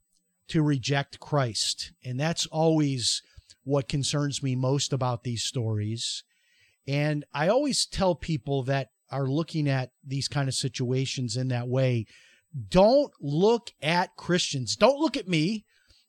to 0.50 0.62
reject 0.62 1.20
Christ. 1.20 1.94
And 2.04 2.20
that's 2.20 2.46
always 2.48 3.22
what 3.64 3.88
concerns 3.88 4.44
me 4.44 4.56
most 4.56 4.92
about 4.94 5.24
these 5.24 5.44
stories. 5.44 6.24
And 6.88 7.24
I 7.34 7.48
always 7.48 7.86
tell 7.86 8.14
people 8.14 8.64
that 8.64 8.90
are 9.10 9.28
looking 9.28 9.70
at 9.70 9.92
these 10.06 10.28
kind 10.28 10.50
of 10.50 10.54
situations 10.54 11.38
in 11.38 11.48
that 11.50 11.68
way 11.68 12.06
don't 12.70 13.12
look 13.20 13.72
at 13.82 14.16
Christians. 14.16 14.76
Don't 14.76 15.00
look 15.00 15.18
at 15.18 15.28
me. 15.28 15.66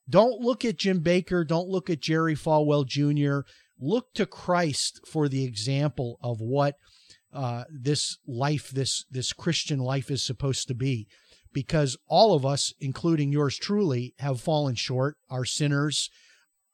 Don't 0.08 0.40
look 0.40 0.64
at 0.64 0.78
Jim 0.78 1.00
Bakker. 1.02 1.46
Don't 1.46 1.68
look 1.68 1.88
at 1.88 2.00
Jerry 2.00 2.34
Falwell 2.34 2.86
Jr. 2.86 3.46
Look 3.78 4.12
to 4.14 4.26
Christ 4.26 5.00
for 5.06 5.28
the 5.28 5.44
example 5.44 6.18
of 6.22 6.40
what 6.40 6.76
uh, 7.32 7.64
this 7.70 8.18
life, 8.26 8.70
this 8.70 9.04
this 9.10 9.32
Christian 9.32 9.78
life, 9.78 10.10
is 10.10 10.24
supposed 10.24 10.68
to 10.68 10.74
be 10.74 11.08
because 11.52 11.96
all 12.08 12.34
of 12.34 12.44
us, 12.44 12.74
including 12.80 13.32
yours 13.32 13.56
truly, 13.56 14.14
have 14.18 14.40
fallen 14.40 14.74
short, 14.74 15.16
are 15.30 15.44
sinners. 15.44 16.10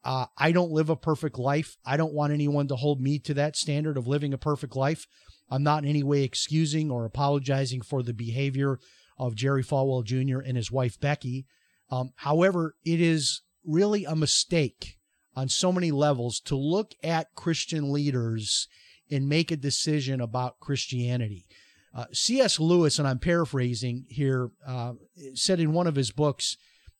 Uh, 0.02 0.26
I 0.38 0.52
don't 0.52 0.73
live 0.73 0.88
a 0.88 0.97
perfect 0.97 1.38
life. 1.38 1.76
I 1.85 1.97
don't 1.97 2.14
want 2.14 2.33
anyone 2.33 2.66
to 2.69 2.76
hold 2.76 3.00
me 3.00 3.19
to 3.21 3.35
that 3.35 3.57
standard 3.57 3.99
of 3.99 4.09
living 4.09 4.33
a 4.33 4.38
perfect 4.38 4.75
life. 4.75 5.07
I'm 5.50 5.62
not 5.62 5.83
in 5.85 5.90
any 5.90 6.02
way 6.02 6.23
excusing 6.23 6.90
or 6.90 7.05
apologizing 7.05 7.83
for 7.83 8.02
the 8.02 8.14
behavior 8.14 8.78
of 9.19 9.35
Jerry 9.35 9.62
Falwell 9.62 10.05
Jr. 10.05 10.40
and 10.40 10.57
his 10.57 10.71
wife 10.71 10.99
Becky. 10.99 11.47
Um, 11.90 12.12
however, 12.16 12.76
it 12.85 13.00
is 13.00 13.42
really 13.64 14.04
a 14.04 14.16
mistake 14.16 14.97
on 15.35 15.49
so 15.49 15.73
many 15.73 15.90
levels 15.90 16.40
to 16.40 16.56
look 16.56 16.92
at 17.02 17.35
Christian 17.35 17.92
leaders 17.92 18.68
and 19.11 19.28
make 19.28 19.50
a 19.50 19.56
decision 19.56 20.20
about 20.20 20.61
Christianity. 20.61 21.47
Uh, 21.94 22.06
C.S. 22.12 22.61
Lewis, 22.61 22.99
and 22.99 23.09
I'm 23.09 23.18
paraphrasing 23.18 24.06
here, 24.09 24.50
uh, 24.66 24.92
said 25.35 25.59
in 25.59 25.73
one 25.73 25.88
of 25.88 25.97
his 25.97 26.12
books, 26.12 26.56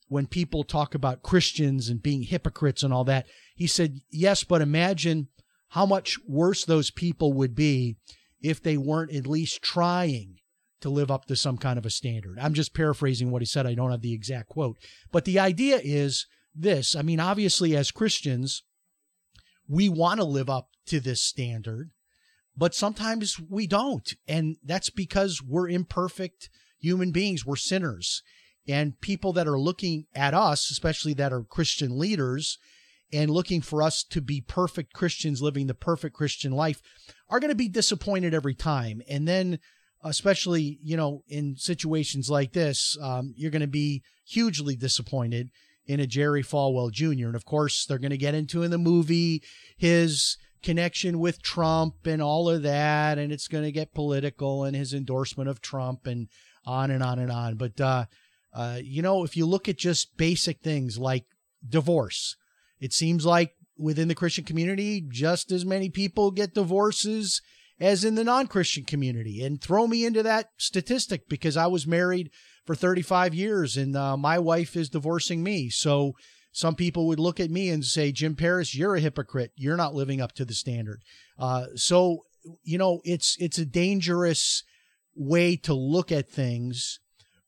when 0.09 0.26
people 0.26 0.64
talk 0.64 0.97
about 0.97 1.23
Christians 1.23 1.88
and 1.88 2.02
being 2.02 2.23
hypocrites 2.23 2.82
and 2.82 2.92
all 2.92 3.04
that, 3.04 3.26
he 3.54 3.68
said, 3.68 4.00
Yes, 4.11 4.42
but 4.42 4.61
imagine 4.61 5.28
how 5.68 5.87
much 5.87 6.16
worse 6.26 6.64
those 6.64 6.90
people 6.90 7.32
would 7.32 7.54
be 7.54 7.97
if 8.42 8.61
they 8.61 8.76
weren't 8.76 9.14
at 9.14 9.28
least 9.28 9.62
trying 9.62 10.39
to 10.81 10.91
live 10.91 11.11
up 11.11 11.27
to 11.27 11.37
some 11.37 11.59
kind 11.59 11.79
of 11.79 11.87
a 11.87 11.91
standard. 11.91 12.39
I'm 12.41 12.55
just 12.55 12.75
paraphrasing 12.75 13.31
what 13.31 13.43
he 13.43 13.47
said. 13.47 13.67
I 13.67 13.75
don't 13.75 13.91
have 13.91 14.03
the 14.03 14.15
exact 14.15 14.49
quote. 14.49 14.79
But 15.13 15.25
the 15.25 15.39
idea 15.39 15.81
is 15.83 16.27
this 16.55 16.97
I 16.97 17.03
mean, 17.03 17.21
obviously, 17.21 17.77
as 17.77 17.91
Christians, 17.91 18.63
we 19.69 19.89
want 19.89 20.21
to 20.21 20.27
live 20.27 20.51
up 20.51 20.69
to 20.87 21.01
this 21.01 21.23
standard 21.23 21.91
but 22.61 22.75
sometimes 22.75 23.41
we 23.49 23.67
don't. 23.67 24.15
And 24.29 24.57
that's 24.63 24.91
because 24.91 25.43
we're 25.43 25.69
imperfect 25.69 26.51
human 26.79 27.11
beings, 27.11 27.47
we're 27.47 27.57
sinners. 27.57 28.23
And 28.69 29.01
people 29.01 29.33
that 29.33 29.49
are 29.49 29.59
looking 29.59 30.05
at 30.15 30.35
us, 30.35 30.71
especially 30.71 31.15
that 31.15 31.33
are 31.33 31.43
Christian 31.43 31.99
leaders, 31.99 32.59
and 33.13 33.31
looking 33.31 33.63
for 33.63 33.83
us 33.83 34.05
to 34.05 34.21
be 34.21 34.43
perfect 34.43 34.93
Christians 34.93 35.41
living 35.41 35.67
the 35.69 35.75
perfect 35.75 36.15
Christian 36.15 36.53
life 36.53 36.83
are 37.31 37.41
going 37.41 37.51
to 37.51 37.57
be 37.57 37.69
disappointed 37.69 38.35
every 38.35 38.55
time. 38.55 39.01
And 39.09 39.27
then, 39.27 39.59
especially, 40.02 40.78
you 40.83 40.97
know, 40.97 41.23
in 41.28 41.57
situations 41.57 42.30
like 42.30 42.52
this, 42.52 42.97
um, 43.02 43.35
you're 43.37 43.50
going 43.50 43.61
to 43.61 43.66
be 43.66 44.02
hugely 44.25 44.76
disappointed 44.76 45.50
in 45.87 46.00
a 46.00 46.07
Jerry 46.07 46.42
Falwell 46.42 46.92
Jr. 46.92 47.26
And 47.26 47.35
of 47.35 47.45
course, 47.45 47.85
they're 47.85 47.99
going 47.99 48.11
to 48.11 48.16
get 48.16 48.35
into 48.35 48.62
in 48.62 48.71
the 48.71 48.78
movie 48.78 49.42
his 49.76 50.37
connection 50.62 51.19
with 51.19 51.42
Trump 51.42 52.07
and 52.07 52.23
all 52.23 52.49
of 52.49 52.62
that, 52.62 53.19
and 53.19 53.33
it's 53.33 53.49
going 53.49 53.64
to 53.64 53.73
get 53.73 53.95
political 53.95 54.64
and 54.64 54.76
his 54.76 54.95
endorsement 54.95 55.49
of 55.49 55.61
Trump 55.61 56.07
and 56.07 56.28
on 56.64 56.90
and 56.90 57.02
on 57.02 57.19
and 57.19 57.33
on. 57.33 57.57
But 57.57 57.80
uh, 57.80 58.04
uh, 58.52 58.78
you 58.83 59.02
know, 59.02 59.25
if 59.25 59.37
you 59.37 59.47
look 59.47 59.69
at 59.69 59.78
just 59.78 60.16
basic 60.16 60.61
things 60.61 60.99
like 60.99 61.25
divorce, 61.66 62.37
it 62.78 62.92
seems 62.92 63.26
like 63.26 63.54
within 63.76 64.09
the 64.09 64.14
Christian 64.14 64.45
community, 64.45 65.04
just 65.11 65.50
as 65.50 65.64
many 65.64 65.88
people 65.88 66.30
get 66.30 66.54
divorces 66.54 67.40
as 67.81 68.05
in 68.05 68.15
the 68.15 68.25
non 68.25 68.47
Christian 68.47 68.85
community. 68.85 69.43
And 69.43 69.61
throw 69.61 69.87
me 69.87 70.05
into 70.05 70.23
that 70.23 70.51
statistic 70.59 71.29
because 71.29 71.57
I 71.57 71.67
was 71.67 71.87
married 71.87 72.31
for 72.67 72.75
35 72.75 73.35
years 73.35 73.77
and 73.77 73.97
uh, 73.97 74.17
my 74.17 74.39
wife 74.39 74.77
is 74.77 74.91
divorcing 74.91 75.43
me. 75.43 75.71
So 75.71 76.13
some 76.53 76.75
people 76.75 77.07
would 77.07 77.21
look 77.21 77.41
at 77.41 77.51
me 77.51 77.71
and 77.71 77.85
say, 77.85 78.13
Jim 78.13 78.37
Paris, 78.37 78.75
you're 78.75 78.97
a 78.97 79.01
hypocrite. 79.01 79.53
You're 79.57 79.77
not 79.77 79.95
living 79.95 80.21
up 80.21 80.33
to 80.33 80.45
the 80.45 80.55
standard. 80.55 81.03
Uh, 81.39 81.67
so, 81.75 82.25
you 82.63 82.77
know, 82.77 83.01
it's, 83.05 83.37
it's 83.39 83.59
a 83.59 83.67
dangerous 83.67 84.63
way 85.15 85.57
to 85.57 85.75
look 85.75 86.13
at 86.13 86.29
things. 86.29 86.99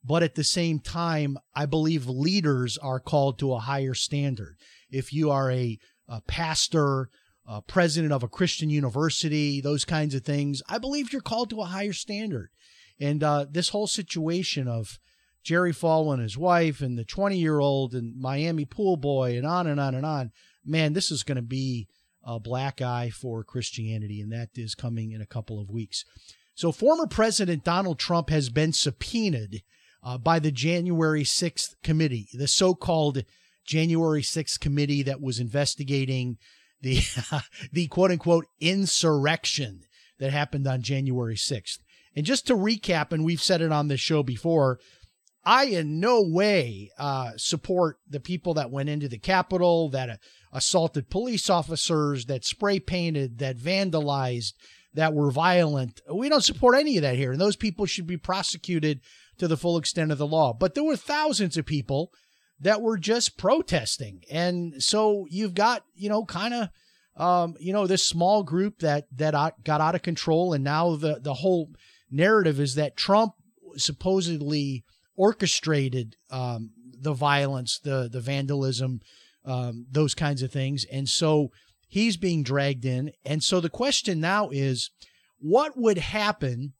But 0.04 0.22
at 0.22 0.34
the 0.34 0.44
same 0.44 0.80
time, 0.80 1.38
I 1.54 1.66
believe 1.66 2.06
leaders 2.06 2.76
are 2.78 2.98
called 2.98 3.38
to 3.38 3.52
a 3.52 3.60
higher 3.60 3.94
standard. 3.94 4.56
If 4.90 5.12
you 5.12 5.30
are 5.30 5.50
a, 5.50 5.78
a 6.08 6.20
pastor, 6.22 7.08
a 7.46 7.60
president 7.60 8.12
of 8.12 8.22
a 8.22 8.28
Christian 8.28 8.70
university, 8.70 9.60
those 9.60 9.84
kinds 9.84 10.14
of 10.14 10.24
things, 10.24 10.62
I 10.68 10.78
believe 10.78 11.12
you're 11.12 11.22
called 11.22 11.50
to 11.50 11.60
a 11.60 11.66
higher 11.66 11.92
standard. 11.92 12.50
And 13.00 13.22
uh, 13.22 13.46
this 13.50 13.70
whole 13.70 13.86
situation 13.86 14.68
of 14.68 14.98
Jerry 15.42 15.72
Falwell 15.72 16.14
and 16.14 16.22
his 16.22 16.38
wife 16.38 16.80
and 16.80 16.96
the 16.96 17.04
20 17.04 17.36
year 17.36 17.58
old 17.58 17.94
and 17.94 18.16
Miami 18.16 18.64
pool 18.64 18.96
boy 18.96 19.36
and 19.36 19.46
on 19.46 19.66
and 19.66 19.80
on 19.80 19.94
and 19.94 20.06
on, 20.06 20.30
man, 20.64 20.92
this 20.92 21.10
is 21.10 21.24
going 21.24 21.36
to 21.36 21.42
be 21.42 21.88
a 22.24 22.38
black 22.38 22.80
eye 22.80 23.10
for 23.10 23.42
Christianity. 23.42 24.20
And 24.20 24.32
that 24.32 24.50
is 24.54 24.74
coming 24.74 25.10
in 25.10 25.20
a 25.20 25.26
couple 25.26 25.60
of 25.60 25.70
weeks. 25.70 26.04
So, 26.54 26.70
former 26.70 27.06
President 27.06 27.64
Donald 27.64 27.98
Trump 27.98 28.30
has 28.30 28.50
been 28.50 28.72
subpoenaed 28.72 29.62
uh, 30.04 30.18
by 30.18 30.38
the 30.38 30.52
January 30.52 31.24
6th 31.24 31.74
committee, 31.82 32.28
the 32.34 32.46
so 32.46 32.74
called 32.74 33.24
January 33.64 34.22
6th 34.22 34.60
committee 34.60 35.02
that 35.02 35.20
was 35.20 35.40
investigating 35.40 36.36
the, 36.82 37.00
the 37.72 37.86
quote 37.88 38.10
unquote 38.10 38.46
insurrection 38.60 39.82
that 40.18 40.32
happened 40.32 40.66
on 40.66 40.82
January 40.82 41.36
6th. 41.36 41.78
And 42.14 42.26
just 42.26 42.46
to 42.46 42.54
recap, 42.54 43.12
and 43.12 43.24
we've 43.24 43.42
said 43.42 43.62
it 43.62 43.72
on 43.72 43.88
this 43.88 44.00
show 44.00 44.22
before, 44.22 44.78
I 45.44 45.64
in 45.64 45.98
no 45.98 46.22
way 46.22 46.90
uh, 46.98 47.32
support 47.36 47.96
the 48.08 48.20
people 48.20 48.54
that 48.54 48.70
went 48.70 48.88
into 48.88 49.08
the 49.08 49.18
Capitol, 49.18 49.88
that 49.90 50.10
uh, 50.10 50.16
assaulted 50.52 51.10
police 51.10 51.50
officers, 51.50 52.26
that 52.26 52.44
spray 52.44 52.78
painted, 52.78 53.38
that 53.38 53.56
vandalized, 53.56 54.52
that 54.94 55.14
were 55.14 55.30
violent. 55.30 56.00
We 56.12 56.28
don't 56.28 56.44
support 56.44 56.76
any 56.76 56.96
of 56.96 57.02
that 57.02 57.16
here. 57.16 57.32
And 57.32 57.40
those 57.40 57.56
people 57.56 57.86
should 57.86 58.06
be 58.06 58.18
prosecuted 58.18 59.00
to 59.38 59.48
the 59.48 59.56
full 59.56 59.78
extent 59.78 60.12
of 60.12 60.18
the 60.18 60.26
law. 60.26 60.52
But 60.52 60.74
there 60.74 60.84
were 60.84 60.96
thousands 60.96 61.56
of 61.56 61.66
people 61.66 62.12
that 62.62 62.80
were 62.80 62.96
just 62.96 63.36
protesting. 63.36 64.22
And 64.30 64.82
so 64.82 65.26
you've 65.28 65.54
got, 65.54 65.84
you 65.94 66.08
know, 66.08 66.24
kind 66.24 66.54
of 66.54 66.68
um, 67.16 67.56
you 67.60 67.72
know, 67.72 67.86
this 67.86 68.06
small 68.06 68.42
group 68.42 68.78
that 68.78 69.06
that 69.16 69.34
got 69.64 69.80
out 69.80 69.94
of 69.94 70.02
control 70.02 70.54
and 70.54 70.64
now 70.64 70.96
the 70.96 71.20
the 71.20 71.34
whole 71.34 71.70
narrative 72.10 72.58
is 72.58 72.74
that 72.76 72.96
Trump 72.96 73.34
supposedly 73.76 74.84
orchestrated 75.14 76.16
um, 76.30 76.70
the 76.98 77.12
violence, 77.12 77.78
the 77.78 78.08
the 78.10 78.20
vandalism, 78.20 79.00
um, 79.44 79.86
those 79.90 80.14
kinds 80.14 80.42
of 80.42 80.50
things, 80.50 80.86
and 80.90 81.08
so 81.08 81.50
he's 81.86 82.16
being 82.16 82.42
dragged 82.42 82.86
in. 82.86 83.12
And 83.26 83.42
so 83.42 83.60
the 83.60 83.68
question 83.68 84.18
now 84.20 84.48
is, 84.50 84.90
what 85.38 85.76
would 85.76 85.98
happen 85.98 86.72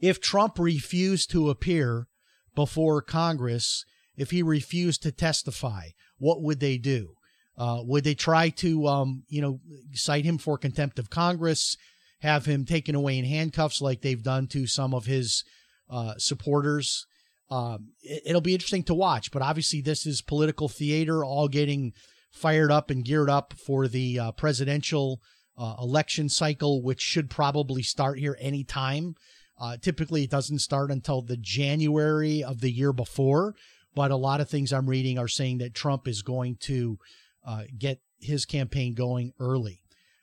if 0.00 0.20
Trump 0.20 0.58
refused 0.58 1.30
to 1.30 1.50
appear 1.50 2.08
before 2.56 3.00
Congress? 3.00 3.84
If 4.16 4.30
he 4.30 4.42
refused 4.42 5.02
to 5.02 5.12
testify, 5.12 5.88
what 6.18 6.42
would 6.42 6.60
they 6.60 6.78
do? 6.78 7.14
Uh, 7.58 7.80
would 7.84 8.04
they 8.04 8.14
try 8.14 8.50
to, 8.50 8.86
um, 8.86 9.24
you 9.28 9.40
know, 9.40 9.60
cite 9.92 10.24
him 10.24 10.38
for 10.38 10.58
contempt 10.58 10.98
of 10.98 11.10
Congress, 11.10 11.76
have 12.20 12.44
him 12.44 12.64
taken 12.64 12.94
away 12.94 13.18
in 13.18 13.24
handcuffs 13.24 13.80
like 13.80 14.02
they've 14.02 14.22
done 14.22 14.46
to 14.48 14.66
some 14.66 14.92
of 14.92 15.06
his 15.06 15.44
uh, 15.88 16.14
supporters? 16.18 17.06
Um, 17.50 17.92
it, 18.02 18.34
will 18.34 18.40
be 18.40 18.54
interesting 18.54 18.82
to 18.84 18.94
watch, 18.94 19.30
but 19.30 19.42
obviously 19.42 19.80
this 19.80 20.04
is 20.04 20.20
political 20.20 20.68
theater, 20.68 21.24
all 21.24 21.48
getting 21.48 21.92
fired 22.32 22.72
up 22.72 22.90
and 22.90 23.04
geared 23.04 23.30
up 23.30 23.54
for 23.54 23.88
the 23.88 24.18
uh, 24.18 24.32
presidential 24.32 25.20
uh, 25.56 25.76
election 25.80 26.28
cycle, 26.28 26.82
which 26.82 27.00
should 27.00 27.30
probably 27.30 27.82
start 27.82 28.18
here 28.18 28.36
anytime. 28.40 29.14
Uh, 29.58 29.76
typically, 29.80 30.24
it 30.24 30.30
doesn't 30.30 30.58
start 30.58 30.90
until 30.90 31.22
the 31.22 31.36
January 31.36 32.42
of 32.42 32.60
the 32.60 32.70
year 32.70 32.92
before, 32.92 33.54
but 33.96 34.10
a 34.10 34.16
lot 34.16 34.42
of 34.42 34.48
things 34.48 34.72
I'm 34.72 34.88
reading 34.88 35.18
are 35.18 35.26
saying 35.26 35.58
that 35.58 35.74
Trump 35.74 36.06
is 36.06 36.20
going 36.20 36.58
to 36.60 36.98
uh, 37.44 37.62
get 37.76 38.00
his 38.20 38.44
campaign 38.44 38.94
going 38.94 39.32
early. 39.40 39.80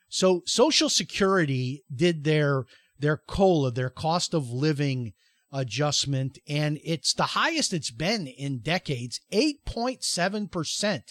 So, 0.08 0.42
Social 0.46 0.88
Security 0.88 1.84
did 1.94 2.22
their 2.22 2.64
their 2.98 3.16
COLA, 3.16 3.72
their 3.72 3.90
cost 3.90 4.32
of 4.32 4.48
living 4.48 5.12
adjustment, 5.52 6.38
and 6.48 6.78
it's 6.84 7.12
the 7.12 7.24
highest 7.24 7.72
it's 7.72 7.90
been 7.90 8.28
in 8.28 8.60
decades. 8.60 9.20
8.7% 9.32 11.02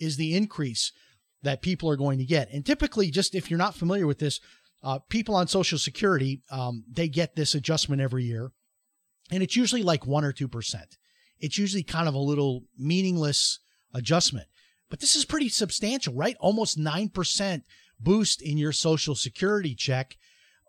is 0.00 0.16
the 0.16 0.34
increase 0.36 0.92
that 1.42 1.62
people 1.62 1.88
are 1.88 1.96
going 1.96 2.18
to 2.18 2.24
get. 2.24 2.50
And 2.52 2.66
typically, 2.66 3.12
just 3.12 3.36
if 3.36 3.48
you're 3.48 3.58
not 3.58 3.76
familiar 3.76 4.08
with 4.08 4.18
this, 4.18 4.40
uh, 4.82 4.98
people 5.08 5.36
on 5.36 5.46
Social 5.46 5.78
Security, 5.78 6.42
um, 6.50 6.84
they 6.90 7.08
get 7.08 7.36
this 7.36 7.54
adjustment 7.54 8.02
every 8.02 8.24
year, 8.24 8.50
and 9.30 9.40
it's 9.40 9.56
usually 9.56 9.84
like 9.84 10.04
1 10.04 10.24
or 10.24 10.32
2%. 10.32 10.74
It's 11.40 11.58
usually 11.58 11.82
kind 11.82 12.08
of 12.08 12.14
a 12.14 12.18
little 12.18 12.64
meaningless 12.76 13.60
adjustment. 13.94 14.48
But 14.90 15.00
this 15.00 15.14
is 15.14 15.24
pretty 15.24 15.48
substantial, 15.48 16.14
right? 16.14 16.36
Almost 16.40 16.78
9% 16.78 17.62
boost 18.00 18.40
in 18.40 18.56
your 18.56 18.72
Social 18.72 19.14
Security 19.14 19.74
check 19.74 20.16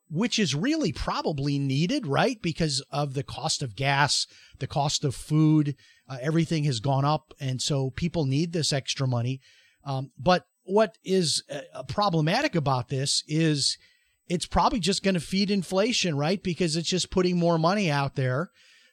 which 0.09 0.39
is 0.39 0.55
really 0.55 0.91
probably 0.91 1.59
needed, 1.59 2.07
right? 2.07 2.41
Because 2.41 2.81
of 2.89 3.13
the 3.13 3.23
cost 3.23 3.61
of 3.61 3.75
gas, 3.75 4.25
the 4.57 4.67
cost 4.67 5.05
of 5.05 5.15
food, 5.15 5.75
uh, 6.07 6.17
everything 6.21 6.63
has 6.63 6.79
gone 6.79 7.05
up. 7.05 7.33
And 7.39 7.61
so 7.61 7.91
people 7.91 8.25
need 8.25 8.51
this 8.51 8.73
extra 8.73 9.07
money. 9.07 9.39
Um, 9.85 10.11
but 10.17 10.47
what 10.63 10.97
is 11.03 11.43
uh, 11.51 11.83
problematic 11.83 12.55
about 12.55 12.89
this 12.89 13.23
is 13.27 13.77
it's 14.27 14.47
probably 14.47 14.79
just 14.79 15.03
going 15.03 15.13
to 15.13 15.19
feed 15.19 15.51
inflation, 15.51 16.17
right? 16.17 16.41
Because 16.41 16.75
it's 16.75 16.89
just 16.89 17.11
putting 17.11 17.37
more 17.37 17.57
money 17.57 17.89
out 17.89 18.15
there 18.15 18.49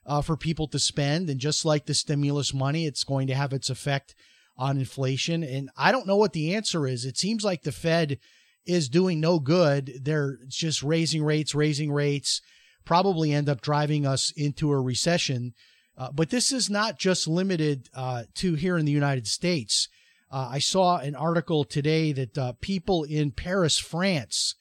uh, 0.06 0.22
for 0.22 0.36
people 0.36 0.68
to 0.68 0.78
spend. 0.78 1.28
And 1.28 1.40
just 1.40 1.64
like 1.64 1.86
the 1.86 1.94
stimulus 1.94 2.54
money, 2.54 2.86
it's 2.86 3.04
going 3.04 3.26
to 3.26 3.34
have 3.34 3.52
its 3.52 3.68
effect 3.68 4.14
on 4.56 4.78
inflation. 4.78 5.42
And 5.42 5.70
I 5.76 5.92
don't 5.92 6.06
know 6.06 6.16
what 6.16 6.32
the 6.32 6.54
answer 6.54 6.86
is. 6.86 7.04
It 7.04 7.18
seems 7.18 7.44
like 7.44 7.62
the 7.62 7.72
Fed 7.72 8.18
is 8.64 8.88
doing 8.88 9.20
no 9.20 9.38
good. 9.38 10.00
They're 10.02 10.38
just 10.48 10.82
raising 10.82 11.22
rates, 11.22 11.54
raising 11.54 11.92
rates, 11.92 12.40
probably 12.84 13.32
end 13.32 13.48
up 13.48 13.60
driving 13.60 14.06
us 14.06 14.32
into 14.36 14.70
a 14.70 14.80
recession. 14.80 15.52
Uh, 15.98 16.10
but 16.12 16.30
this 16.30 16.52
is 16.52 16.70
not 16.70 16.98
just 16.98 17.28
limited 17.28 17.88
uh, 17.94 18.24
to 18.34 18.54
here 18.54 18.78
in 18.78 18.84
the 18.84 18.92
United 18.92 19.26
States. 19.26 19.88
Uh, 20.30 20.48
I 20.52 20.58
saw 20.58 20.98
an 20.98 21.14
article 21.14 21.64
today 21.64 22.12
that 22.12 22.36
uh, 22.36 22.52
people 22.60 23.04
in 23.04 23.30
Paris, 23.30 23.78
France, 23.78 24.54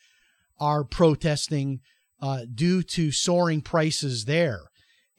are 0.60 0.84
protesting 0.84 1.82
uh, 2.22 2.42
due 2.54 2.82
to 2.84 3.12
soaring 3.12 3.62
prices 3.62 4.26
there. 4.26 4.70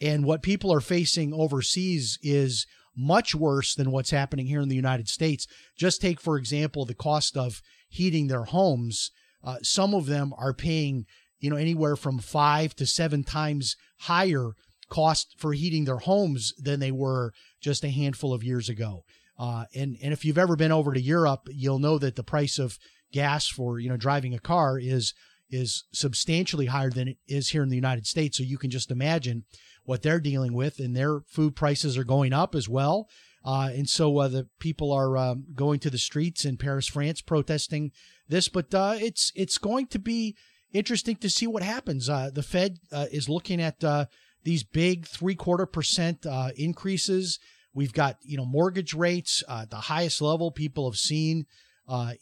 And 0.00 0.24
what 0.24 0.42
people 0.42 0.72
are 0.72 0.80
facing 0.80 1.32
overseas 1.32 2.18
is 2.22 2.66
much 2.96 3.34
worse 3.34 3.74
than 3.74 3.90
what's 3.90 4.10
happening 4.10 4.46
here 4.46 4.60
in 4.60 4.68
the 4.68 4.76
United 4.76 5.08
States. 5.08 5.46
Just 5.76 6.00
take, 6.00 6.20
for 6.20 6.36
example, 6.36 6.84
the 6.84 6.94
cost 6.94 7.36
of 7.36 7.60
heating 7.88 8.26
their 8.26 8.44
homes. 8.44 9.10
Uh, 9.44 9.56
some 9.62 9.94
of 9.94 10.06
them 10.06 10.32
are 10.38 10.54
paying, 10.54 11.06
you 11.38 11.50
know, 11.50 11.56
anywhere 11.56 11.96
from 11.96 12.18
five 12.18 12.74
to 12.76 12.86
seven 12.86 13.22
times 13.22 13.76
higher 14.00 14.52
cost 14.88 15.34
for 15.36 15.52
heating 15.52 15.84
their 15.84 15.98
homes 15.98 16.52
than 16.58 16.80
they 16.80 16.92
were 16.92 17.32
just 17.60 17.84
a 17.84 17.90
handful 17.90 18.32
of 18.32 18.44
years 18.44 18.68
ago. 18.68 19.04
Uh, 19.38 19.64
and 19.74 19.96
and 20.02 20.12
if 20.12 20.24
you've 20.24 20.38
ever 20.38 20.56
been 20.56 20.72
over 20.72 20.94
to 20.94 21.00
Europe, 21.00 21.48
you'll 21.50 21.78
know 21.78 21.98
that 21.98 22.16
the 22.16 22.22
price 22.22 22.58
of 22.58 22.78
gas 23.12 23.46
for 23.46 23.78
you 23.78 23.88
know 23.88 23.96
driving 23.96 24.34
a 24.34 24.38
car 24.38 24.78
is 24.78 25.12
is 25.50 25.84
substantially 25.92 26.66
higher 26.66 26.90
than 26.90 27.08
it 27.08 27.18
is 27.28 27.50
here 27.50 27.62
in 27.62 27.68
the 27.68 27.76
United 27.76 28.06
States. 28.06 28.38
So 28.38 28.44
you 28.44 28.58
can 28.58 28.70
just 28.70 28.90
imagine 28.90 29.44
what 29.84 30.02
they're 30.02 30.20
dealing 30.20 30.52
with, 30.52 30.78
and 30.78 30.96
their 30.96 31.20
food 31.28 31.54
prices 31.54 31.96
are 31.96 32.04
going 32.04 32.32
up 32.32 32.54
as 32.54 32.68
well. 32.68 33.08
Uh, 33.46 33.70
and 33.72 33.88
so 33.88 34.18
uh, 34.18 34.26
the 34.26 34.48
people 34.58 34.90
are 34.90 35.16
um, 35.16 35.44
going 35.54 35.78
to 35.78 35.88
the 35.88 35.98
streets 35.98 36.44
in 36.44 36.56
Paris, 36.56 36.88
France, 36.88 37.22
protesting 37.22 37.92
this. 38.28 38.48
But 38.48 38.74
uh, 38.74 38.96
it's 38.98 39.30
it's 39.36 39.56
going 39.56 39.86
to 39.88 40.00
be 40.00 40.36
interesting 40.72 41.14
to 41.16 41.30
see 41.30 41.46
what 41.46 41.62
happens. 41.62 42.08
Uh, 42.08 42.30
the 42.34 42.42
Fed 42.42 42.78
uh, 42.92 43.06
is 43.12 43.28
looking 43.28 43.62
at 43.62 43.84
uh, 43.84 44.06
these 44.42 44.64
big 44.64 45.06
three 45.06 45.36
quarter 45.36 45.64
percent 45.64 46.26
increases, 46.56 47.38
We've 47.72 47.92
got 47.92 48.16
you 48.22 48.36
know 48.36 48.46
mortgage 48.46 48.94
rates 48.94 49.44
the 49.70 49.76
highest 49.76 50.20
level 50.20 50.50
people 50.50 50.90
have 50.90 50.98
seen 50.98 51.46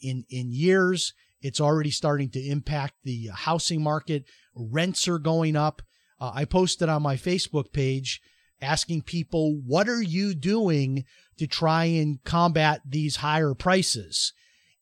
in 0.01 0.25
in 0.29 0.51
years. 0.51 1.13
It's 1.45 1.61
already 1.61 1.91
starting 1.91 2.31
to 2.31 2.43
impact 2.43 2.95
the 3.03 3.29
housing 3.31 3.83
market. 3.83 4.25
Rents 4.55 5.07
are 5.07 5.19
going 5.19 5.55
up. 5.55 5.83
Uh, 6.19 6.31
I 6.33 6.45
posted 6.45 6.89
on 6.89 7.03
my 7.03 7.17
Facebook 7.17 7.71
page 7.71 8.19
asking 8.61 9.03
people, 9.03 9.53
"What 9.63 9.87
are 9.87 10.01
you 10.01 10.33
doing 10.33 11.05
to 11.37 11.45
try 11.45 11.85
and 11.85 12.23
combat 12.23 12.81
these 12.83 13.17
higher 13.17 13.53
prices?" 13.53 14.33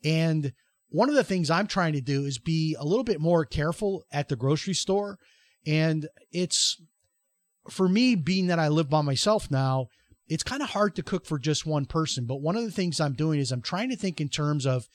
And 0.06 0.54
one 0.88 1.10
of 1.10 1.16
the 1.16 1.24
things 1.26 1.50
I'm 1.50 1.68
trying 1.68 1.94
to 1.94 2.02
do 2.02 2.24
is 2.24 2.40
be 2.40 2.78
a 2.80 2.86
little 2.86 3.04
bit 3.04 3.20
more 3.20 3.44
careful 3.44 4.06
at 4.10 4.30
the 4.30 4.38
grocery 4.38 4.74
store. 4.74 5.20
And 5.68 6.08
it's 6.32 6.82
for 7.70 7.90
me, 7.90 8.16
being 8.16 8.48
that 8.48 8.60
I 8.60 8.70
live 8.70 8.90
by 8.90 9.02
myself 9.02 9.52
now, 9.52 9.88
it's 10.30 10.44
kind 10.44 10.62
of 10.62 10.70
hard 10.70 10.96
to 10.96 11.04
cook 11.04 11.26
for 11.26 11.38
just 11.38 11.66
one 11.66 11.86
person. 11.86 12.26
But 12.26 12.42
one 12.42 12.56
of 12.56 12.64
the 12.64 12.72
things 12.72 13.02
I'm 13.02 13.16
doing 13.16 13.42
is 13.42 13.52
I'm 13.52 13.62
trying 13.62 13.90
to 13.90 13.98
think 13.98 14.22
in 14.22 14.30
terms 14.30 14.66
of 14.66 14.88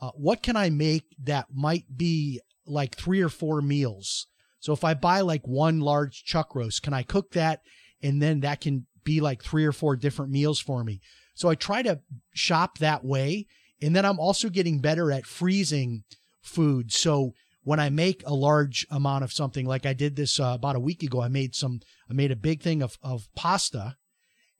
uh, 0.00 0.10
what 0.14 0.42
can 0.42 0.56
I 0.56 0.70
make 0.70 1.04
that 1.24 1.46
might 1.52 1.84
be 1.96 2.40
like 2.66 2.96
three 2.96 3.20
or 3.20 3.28
four 3.28 3.62
meals. 3.62 4.26
So 4.60 4.72
if 4.72 4.84
I 4.84 4.94
buy 4.94 5.20
like 5.20 5.46
one 5.46 5.80
large 5.80 6.24
chuck 6.24 6.54
roast, 6.54 6.82
can 6.82 6.92
I 6.92 7.02
cook 7.02 7.32
that? 7.32 7.60
And 8.02 8.20
then 8.20 8.40
that 8.40 8.60
can 8.60 8.86
be 9.04 9.20
like 9.20 9.42
three 9.42 9.64
or 9.64 9.72
four 9.72 9.96
different 9.96 10.32
meals 10.32 10.60
for 10.60 10.82
me. 10.82 11.00
So 11.34 11.48
I 11.48 11.54
try 11.54 11.82
to 11.82 12.00
shop 12.34 12.78
that 12.78 13.04
way. 13.04 13.46
And 13.80 13.94
then 13.94 14.04
I'm 14.04 14.18
also 14.18 14.48
getting 14.48 14.80
better 14.80 15.12
at 15.12 15.26
freezing 15.26 16.04
food. 16.42 16.92
So 16.92 17.34
when 17.62 17.78
I 17.78 17.90
make 17.90 18.22
a 18.24 18.34
large 18.34 18.86
amount 18.90 19.24
of 19.24 19.32
something, 19.32 19.66
like 19.66 19.86
I 19.86 19.92
did 19.92 20.16
this 20.16 20.40
uh, 20.40 20.52
about 20.54 20.76
a 20.76 20.80
week 20.80 21.02
ago, 21.02 21.20
I 21.20 21.28
made 21.28 21.54
some, 21.54 21.80
I 22.10 22.14
made 22.14 22.30
a 22.30 22.36
big 22.36 22.62
thing 22.62 22.82
of, 22.82 22.98
of 23.02 23.28
pasta. 23.36 23.96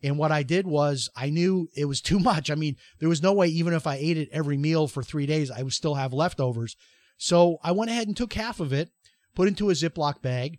And 0.02 0.18
what 0.18 0.32
I 0.32 0.42
did 0.42 0.66
was 0.66 1.08
I 1.16 1.30
knew 1.30 1.68
it 1.74 1.86
was 1.86 2.00
too 2.00 2.18
much. 2.30 2.50
I 2.50 2.54
mean, 2.54 2.76
there 2.98 3.08
was 3.08 3.22
no 3.22 3.32
way, 3.32 3.48
even 3.48 3.72
if 3.72 3.86
I 3.86 3.96
ate 3.96 4.18
it 4.18 4.28
every 4.32 4.56
meal 4.56 4.88
for 4.88 5.02
three 5.02 5.26
days, 5.26 5.50
I 5.50 5.62
would 5.62 5.72
still 5.72 5.94
have 5.94 6.12
leftovers. 6.12 6.76
So 7.18 7.58
I 7.62 7.72
went 7.72 7.90
ahead 7.90 8.06
and 8.06 8.16
took 8.16 8.34
half 8.34 8.60
of 8.60 8.72
it, 8.72 8.90
put 9.34 9.48
into 9.48 9.70
a 9.70 9.74
Ziploc 9.74 10.20
bag, 10.22 10.58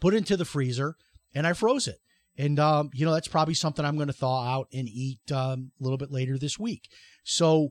put 0.00 0.14
into 0.14 0.36
the 0.36 0.44
freezer, 0.44 0.96
and 1.34 1.46
I 1.46 1.52
froze 1.52 1.86
it. 1.86 1.98
And, 2.36 2.58
um, 2.60 2.90
you 2.94 3.04
know, 3.04 3.12
that's 3.12 3.28
probably 3.28 3.54
something 3.54 3.84
I'm 3.84 3.96
going 3.96 4.08
to 4.08 4.12
thaw 4.12 4.44
out 4.44 4.68
and 4.72 4.88
eat 4.88 5.20
um, 5.32 5.72
a 5.80 5.82
little 5.82 5.98
bit 5.98 6.12
later 6.12 6.38
this 6.38 6.58
week. 6.58 6.88
So 7.24 7.70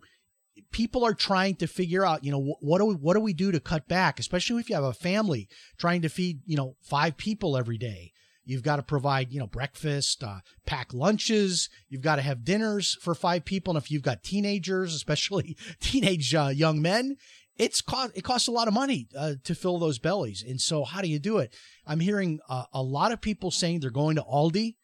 people 0.72 1.06
are 1.06 1.14
trying 1.14 1.56
to 1.56 1.68
figure 1.68 2.06
out, 2.06 2.24
you 2.24 2.32
know, 2.32 2.56
what 2.60 2.80
do 2.80 2.86
we, 2.86 2.96
what 2.96 3.14
do 3.14 3.22
we 3.22 3.34
do 3.34 3.52
to 3.52 3.62
cut 3.62 3.88
back, 3.88 4.20
especially 4.20 4.60
if 4.60 4.70
you 4.70 4.76
have 4.76 4.84
a 4.84 4.94
family 4.94 5.48
trying 5.78 6.02
to 6.02 6.10
feed, 6.10 6.42
you 6.46 6.58
know, 6.58 6.76
five 6.82 7.16
people 7.16 7.56
every 7.56 7.78
day. 7.78 8.12
You've 8.48 8.64
got 8.64 8.78
to 8.78 8.84
provide, 8.84 9.34
you 9.34 9.40
know, 9.40 9.48
breakfast, 9.48 10.24
uh, 10.24 10.40
pack 10.66 10.94
lunches. 10.94 11.70
You've 11.90 12.02
got 12.02 12.16
to 12.16 12.22
have 12.22 12.46
dinners 12.46 12.98
for 13.02 13.14
five 13.14 13.44
people. 13.44 13.76
And 13.76 13.84
if 13.84 13.92
you've 13.92 14.04
got 14.04 14.24
teenagers, 14.24 14.96
especially 14.96 15.58
teenage 15.82 16.34
uh, 16.34 16.52
young 16.54 16.82
men, 16.82 17.18
it's 17.58 17.82
cost 17.82 18.14
it 18.16 18.24
costs 18.24 18.48
a 18.48 18.52
lot 18.52 18.70
of 18.70 18.74
money 18.74 19.10
uh, 19.18 19.34
to 19.44 19.54
fill 19.54 19.80
those 19.80 20.00
bellies. 20.00 20.44
And 20.48 20.62
so, 20.62 20.86
how 20.86 21.02
do 21.02 21.10
you 21.10 21.20
do 21.20 21.40
it? 21.40 21.54
I'm 21.86 22.00
hearing 22.00 22.40
uh, 22.48 22.64
a 22.72 22.82
lot 22.82 23.12
of 23.12 23.20
people 23.20 23.52
saying 23.52 23.82
they're 23.82 23.90
going 23.90 24.16
to 24.16 24.24
Aldi, 24.24 24.76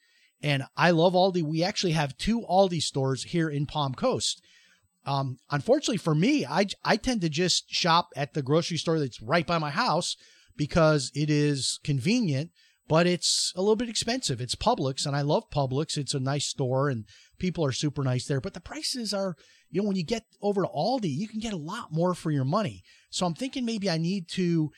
and 0.41 0.63
I 0.75 0.91
love 0.91 1.13
Aldi. 1.13 1.41
We 1.41 1.63
actually 1.63 1.93
have 1.93 2.17
two 2.17 2.41
Aldi 2.41 2.82
stores 2.82 3.24
here 3.24 3.50
in 3.50 3.65
Palm 3.65 3.93
Coast. 3.93 4.41
Um, 5.05 5.38
unfortunately 5.51 5.98
for 5.98 6.15
me, 6.15 6.46
I 6.46 6.65
I 6.84 6.98
tend 6.98 7.22
to 7.22 7.29
just 7.29 7.72
shop 7.72 8.10
at 8.17 8.34
the 8.34 8.41
grocery 8.41 8.77
store 8.77 9.00
that's 9.00 9.22
right 9.22 9.48
by 9.48 9.58
my 9.58 9.70
house 9.70 10.17
because 10.58 11.12
it 11.15 11.29
is 11.29 11.79
convenient, 11.84 12.51
but 12.88 13.08
it's 13.08 13.54
a 13.56 13.62
little 13.62 13.75
bit 13.75 13.90
expensive. 13.90 14.42
It's 14.42 14.56
Publix, 14.56 15.06
and 15.06 15.16
I 15.16 15.22
love 15.22 15.50
Publix. 15.50 15.98
It's 15.98 16.13
a 16.13 16.20
nice 16.20 16.48
store, 16.48 16.90
and 16.90 17.06
people 17.40 17.66
are 17.66 17.72
super 17.72 18.04
nice 18.04 18.28
there. 18.28 18.42
But 18.42 18.54
the 18.54 18.60
prices 18.60 19.13
are 19.13 19.36
you 19.74 19.82
know, 19.82 19.88
when 19.88 19.98
you 19.98 20.04
get 20.04 20.25
over 20.40 20.62
to 20.62 20.68
Aldi, 20.68 21.10
you 21.10 21.28
can 21.28 21.40
get 21.40 21.52
a 21.52 21.58
lot 21.58 21.88
more 21.92 22.14
for 22.14 22.29
your 22.29 22.46
money. 22.46 22.84
So 23.10 23.25
I'm 23.25 23.34
thinking 23.34 23.66
maybe 23.66 23.90
I 23.90 23.98
need 23.98 24.29
to 24.29 24.72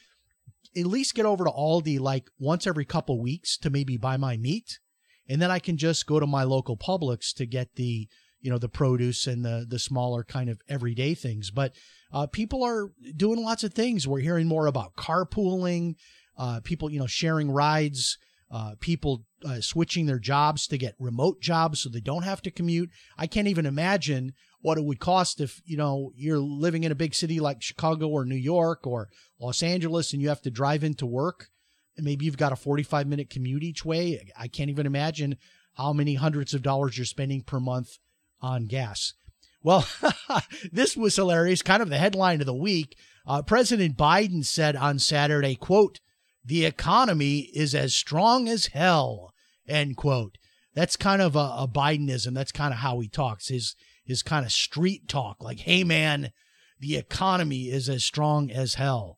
at 0.75 0.85
least 0.85 1.15
get 1.15 1.25
over 1.25 1.43
to 1.43 1.51
Aldi 1.51 1.99
like 1.99 2.29
once 2.39 2.65
every 2.65 2.85
couple 2.85 3.21
weeks 3.21 3.57
to 3.57 3.69
maybe 3.69 3.97
buy 3.97 4.15
my 4.15 4.37
meat. 4.37 4.79
And 5.27 5.41
then 5.41 5.51
I 5.51 5.59
can 5.59 5.75
just 5.75 6.07
go 6.07 6.21
to 6.21 6.25
my 6.25 6.43
local 6.43 6.77
Publix 6.77 7.33
to 7.35 7.45
get 7.45 7.75
the, 7.75 8.07
you 8.39 8.49
know, 8.49 8.57
the 8.57 8.69
produce 8.69 9.27
and 9.27 9.43
the 9.43 9.65
the 9.67 9.79
smaller 9.79 10.23
kind 10.23 10.49
of 10.49 10.61
everyday 10.69 11.13
things. 11.13 11.51
But 11.51 11.73
uh, 12.13 12.27
people 12.27 12.63
are 12.63 12.91
doing 13.17 13.43
lots 13.43 13.65
of 13.65 13.73
things. 13.73 14.07
We're 14.07 14.19
hearing 14.19 14.47
more 14.47 14.67
about 14.67 14.95
carpooling, 14.95 15.95
uh, 16.37 16.59
people, 16.63 16.91
you 16.91 16.99
know, 16.99 17.07
sharing 17.07 17.49
rides, 17.49 18.17
uh, 18.51 18.75
people 18.79 19.25
uh, 19.43 19.59
switching 19.61 20.05
their 20.05 20.19
jobs 20.19 20.67
to 20.67 20.77
get 20.77 20.95
remote 20.99 21.41
jobs 21.41 21.81
so 21.81 21.89
they 21.89 21.99
don't 21.99 22.23
have 22.23 22.41
to 22.43 22.51
commute. 22.51 22.89
I 23.17 23.27
can't 23.27 23.47
even 23.47 23.65
imagine 23.65 24.33
what 24.61 24.77
it 24.77 24.83
would 24.83 24.99
cost 24.99 25.41
if 25.41 25.61
you 25.65 25.77
know 25.77 26.11
you're 26.15 26.39
living 26.39 26.83
in 26.83 26.91
a 26.91 26.95
big 26.95 27.13
city 27.13 27.39
like 27.39 27.61
Chicago 27.61 28.07
or 28.07 28.25
New 28.25 28.35
York 28.35 28.87
or 28.87 29.09
Los 29.39 29.61
Angeles 29.61 30.11
and 30.11 30.21
you 30.21 30.29
have 30.29 30.41
to 30.41 30.51
drive 30.51 30.83
into 30.83 31.05
work 31.05 31.49
and 31.97 32.05
maybe 32.05 32.25
you've 32.25 32.37
got 32.37 32.51
a 32.51 32.55
45 32.55 33.07
minute 33.07 33.29
commute 33.29 33.63
each 33.63 33.85
way. 33.85 34.31
I 34.37 34.47
can't 34.47 34.69
even 34.69 34.85
imagine 34.85 35.37
how 35.75 35.93
many 35.93 36.15
hundreds 36.15 36.53
of 36.53 36.61
dollars 36.61 36.97
you're 36.97 37.05
spending 37.05 37.41
per 37.41 37.59
month 37.59 37.97
on 38.41 38.65
gas. 38.65 39.13
Well, 39.61 39.87
this 40.71 40.95
was 40.95 41.15
hilarious. 41.15 41.61
Kind 41.61 41.81
of 41.81 41.89
the 41.89 41.97
headline 41.97 42.39
of 42.39 42.45
the 42.45 42.53
week. 42.53 42.97
Uh, 43.25 43.41
President 43.41 43.97
Biden 43.97 44.45
said 44.45 44.75
on 44.75 44.99
Saturday, 44.99 45.55
quote, 45.55 45.99
the 46.45 46.65
economy 46.65 47.49
is 47.53 47.73
as 47.73 47.93
strong 47.93 48.47
as 48.47 48.67
hell, 48.67 49.33
end 49.67 49.97
quote. 49.97 50.37
That's 50.75 50.95
kind 50.95 51.21
of 51.21 51.35
a, 51.35 51.39
a 51.39 51.67
Bidenism. 51.67 52.33
That's 52.33 52.51
kind 52.51 52.73
of 52.73 52.79
how 52.79 52.99
he 52.99 53.07
talks. 53.07 53.47
His 53.47 53.75
is 54.05 54.21
kind 54.21 54.45
of 54.45 54.51
street 54.51 55.07
talk 55.07 55.37
like, 55.41 55.61
hey, 55.61 55.83
man, 55.83 56.31
the 56.79 56.95
economy 56.95 57.69
is 57.69 57.89
as 57.89 58.03
strong 58.03 58.51
as 58.51 58.75
hell. 58.75 59.17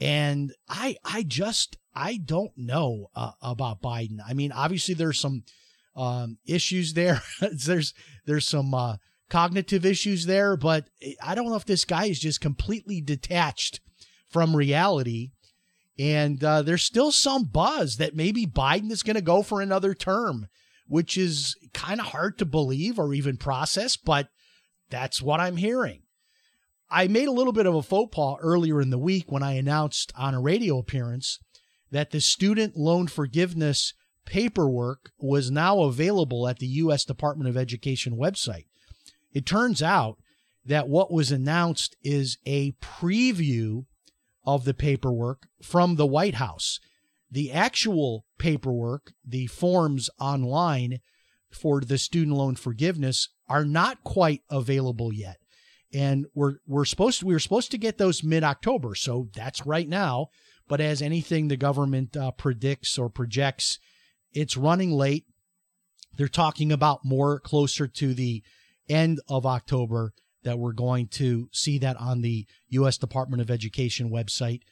And 0.00 0.52
I, 0.68 0.96
I 1.04 1.22
just, 1.22 1.76
I 1.94 2.16
don't 2.16 2.52
know 2.56 3.06
uh, 3.14 3.32
about 3.42 3.82
Biden. 3.82 4.18
I 4.26 4.32
mean, 4.32 4.52
obviously 4.52 4.94
there's 4.94 5.20
some 5.20 5.44
um, 5.96 6.38
issues 6.46 6.94
there. 6.94 7.22
there's, 7.40 7.94
there's 8.26 8.46
some 8.46 8.74
uh, 8.74 8.96
cognitive 9.28 9.84
issues 9.84 10.26
there, 10.26 10.56
but 10.56 10.88
I 11.22 11.34
don't 11.34 11.48
know 11.48 11.56
if 11.56 11.64
this 11.64 11.84
guy 11.84 12.06
is 12.06 12.20
just 12.20 12.40
completely 12.40 13.00
detached 13.00 13.80
from 14.28 14.54
reality. 14.54 15.30
And 15.98 16.42
uh, 16.44 16.62
there's 16.62 16.84
still 16.84 17.10
some 17.10 17.44
buzz 17.44 17.96
that 17.96 18.14
maybe 18.14 18.46
Biden 18.46 18.90
is 18.92 19.02
going 19.02 19.16
to 19.16 19.22
go 19.22 19.42
for 19.42 19.60
another 19.60 19.94
term 19.94 20.48
which 20.88 21.16
is 21.16 21.54
kind 21.74 22.00
of 22.00 22.06
hard 22.06 22.38
to 22.38 22.46
believe 22.46 22.98
or 22.98 23.12
even 23.12 23.36
process, 23.36 23.96
but 23.96 24.28
that's 24.90 25.22
what 25.22 25.38
I'm 25.38 25.58
hearing. 25.58 26.02
I 26.90 27.06
made 27.06 27.28
a 27.28 27.32
little 27.32 27.52
bit 27.52 27.66
of 27.66 27.74
a 27.74 27.82
faux 27.82 28.14
pas 28.14 28.38
earlier 28.40 28.80
in 28.80 28.88
the 28.88 28.98
week 28.98 29.30
when 29.30 29.42
I 29.42 29.52
announced 29.52 30.10
on 30.16 30.34
a 30.34 30.40
radio 30.40 30.78
appearance 30.78 31.38
that 31.90 32.10
the 32.10 32.20
student 32.20 32.76
loan 32.76 33.06
forgiveness 33.06 33.92
paperwork 34.24 35.10
was 35.18 35.50
now 35.50 35.80
available 35.80 36.48
at 36.48 36.58
the 36.58 36.66
U.S. 36.66 37.04
Department 37.04 37.48
of 37.48 37.56
Education 37.56 38.16
website. 38.16 38.64
It 39.32 39.44
turns 39.44 39.82
out 39.82 40.18
that 40.64 40.88
what 40.88 41.12
was 41.12 41.30
announced 41.30 41.96
is 42.02 42.38
a 42.46 42.72
preview 42.72 43.84
of 44.48 44.64
the 44.64 44.74
paperwork 44.74 45.46
from 45.62 45.94
the 45.94 46.06
White 46.06 46.34
House 46.34 46.80
the 47.30 47.52
actual 47.52 48.24
paperwork, 48.38 49.12
the 49.24 49.46
forms 49.46 50.08
online 50.18 51.00
for 51.50 51.80
the 51.80 51.98
student 51.98 52.36
loan 52.36 52.54
forgiveness 52.56 53.28
are 53.48 53.64
not 53.64 54.02
quite 54.04 54.42
available 54.50 55.12
yet. 55.12 55.38
And 55.92 56.26
we're 56.34 56.56
we're 56.66 56.84
supposed 56.84 57.20
to, 57.20 57.26
we 57.26 57.34
were 57.34 57.40
supposed 57.40 57.70
to 57.70 57.78
get 57.78 57.96
those 57.96 58.22
mid 58.22 58.44
October, 58.44 58.94
so 58.94 59.28
that's 59.34 59.64
right 59.64 59.88
now. 59.88 60.28
But 60.68 60.82
as 60.82 61.00
anything 61.00 61.48
the 61.48 61.56
government 61.56 62.14
uh, 62.14 62.30
predicts 62.32 62.98
or 62.98 63.08
projects, 63.08 63.78
it's 64.32 64.56
running 64.56 64.90
late. 64.90 65.24
They're 66.14 66.28
talking 66.28 66.70
about 66.70 67.04
more 67.04 67.40
closer 67.40 67.86
to 67.86 68.12
the 68.12 68.42
end 68.88 69.20
of 69.28 69.46
October 69.46 70.12
that 70.44 70.58
we're 70.58 70.72
going 70.72 71.08
to 71.08 71.48
see 71.52 71.78
that 71.78 71.96
on 71.96 72.22
the 72.22 72.46
U.S. 72.70 72.98
Department 72.98 73.42
of 73.42 73.50
Education 73.50 74.10
website. 74.10 74.62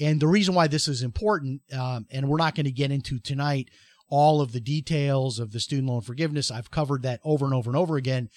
And 0.00 0.18
the 0.18 0.28
reason 0.28 0.54
why 0.54 0.66
this 0.66 0.88
is 0.88 1.02
important, 1.02 1.60
um, 1.72 2.06
and 2.10 2.28
we're 2.28 2.38
not 2.38 2.54
going 2.54 2.64
to 2.64 2.72
get 2.72 2.90
into 2.90 3.18
tonight 3.18 3.68
all 4.08 4.40
of 4.40 4.52
the 4.52 4.60
details 4.60 5.38
of 5.38 5.52
the 5.52 5.60
student 5.60 5.88
loan 5.88 6.00
forgiveness. 6.00 6.50
I've 6.50 6.70
covered 6.70 7.02
that 7.02 7.20
over 7.24 7.44
and 7.44 7.54
over 7.54 7.70
and 7.70 7.76
over 7.76 7.96
again. 7.96 8.28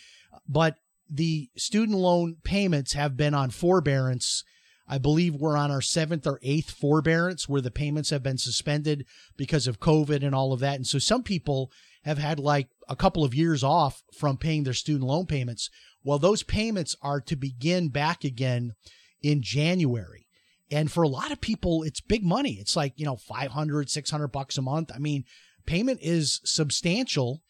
But 0.47 0.75
the 1.09 1.49
student 1.57 1.97
loan 1.97 2.37
payments 2.43 2.93
have 2.93 3.17
been 3.17 3.33
on 3.33 3.49
forbearance. 3.49 4.43
I 4.87 4.97
believe 4.97 5.35
we're 5.35 5.57
on 5.57 5.71
our 5.71 5.81
seventh 5.81 6.27
or 6.27 6.39
eighth 6.43 6.71
forbearance 6.71 7.49
where 7.49 7.61
the 7.61 7.71
payments 7.71 8.09
have 8.09 8.21
been 8.21 8.37
suspended 8.37 9.05
because 9.37 9.67
of 9.67 9.79
COVID 9.79 10.23
and 10.23 10.35
all 10.35 10.53
of 10.53 10.59
that. 10.59 10.75
And 10.75 10.87
so 10.87 10.99
some 10.99 11.23
people 11.23 11.71
have 12.03 12.17
had 12.17 12.39
like 12.39 12.67
a 12.89 12.95
couple 12.95 13.23
of 13.23 13.33
years 13.33 13.63
off 13.63 14.03
from 14.13 14.37
paying 14.37 14.63
their 14.63 14.73
student 14.73 15.05
loan 15.05 15.25
payments. 15.25 15.69
Well, 16.03 16.19
those 16.19 16.43
payments 16.43 16.95
are 17.01 17.21
to 17.21 17.35
begin 17.35 17.89
back 17.89 18.23
again 18.23 18.73
in 19.21 19.41
January. 19.41 20.27
And 20.69 20.91
for 20.91 21.03
a 21.03 21.09
lot 21.09 21.31
of 21.31 21.39
people, 21.39 21.83
it's 21.83 22.01
big 22.01 22.23
money. 22.23 22.53
It's 22.53 22.75
like, 22.75 22.93
you 22.97 23.05
know, 23.05 23.15
500, 23.15 23.89
600 23.89 24.27
bucks 24.29 24.57
a 24.57 24.61
month. 24.61 24.91
I 24.93 24.97
mean, 24.97 25.23
payment 25.65 25.99
is 26.01 26.41
substantial. 26.43 27.41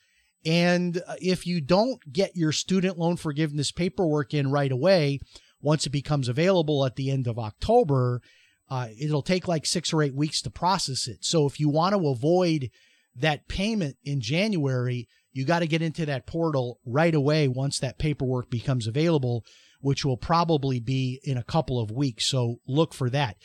And 0.46 0.98
uh, 1.08 1.16
if 1.22 1.48
you 1.48 1.62
don't 1.62 2.12
get 2.12 2.36
your 2.36 2.52
student 2.52 3.00
loan 3.00 3.16
forgiveness 3.16 3.72
paperwork 3.72 4.34
in 4.34 4.52
right 4.52 4.72
away, 4.72 5.20
once 5.62 5.86
it 5.86 5.92
becomes 5.92 6.28
available 6.28 6.86
at 6.86 6.98
the 6.98 7.10
end 7.10 7.28
of 7.28 7.40
October, 7.40 8.22
uh, 8.70 8.90
it'll 9.00 9.22
take 9.22 9.48
like 9.48 9.66
six 9.66 9.94
or 9.94 10.04
eight 10.04 10.16
weeks 10.16 10.42
to 10.42 10.50
process 10.50 11.08
it. 11.08 11.24
So 11.24 11.46
if 11.46 11.60
you 11.60 11.70
want 11.70 11.96
to 11.96 12.10
avoid 12.10 12.70
that 13.16 13.48
payment 13.48 13.96
in 14.04 14.20
January, 14.20 15.08
you 15.34 15.46
got 15.46 15.60
to 15.60 15.68
get 15.68 15.82
into 15.82 16.06
that 16.06 16.28
portal 16.28 16.80
right 16.86 17.14
away 17.14 17.48
once 17.48 17.80
that 17.80 17.98
paperwork 17.98 18.50
becomes 18.50 18.88
available, 18.88 19.44
which 19.82 20.06
will 20.06 20.18
probably 20.18 20.80
be 20.80 21.20
in 21.24 21.38
a 21.38 21.44
couple 21.44 21.80
of 21.80 21.92
weeks. 21.92 22.26
So 22.26 22.58
look 22.68 22.94
for 22.94 23.10
that. 23.10 23.38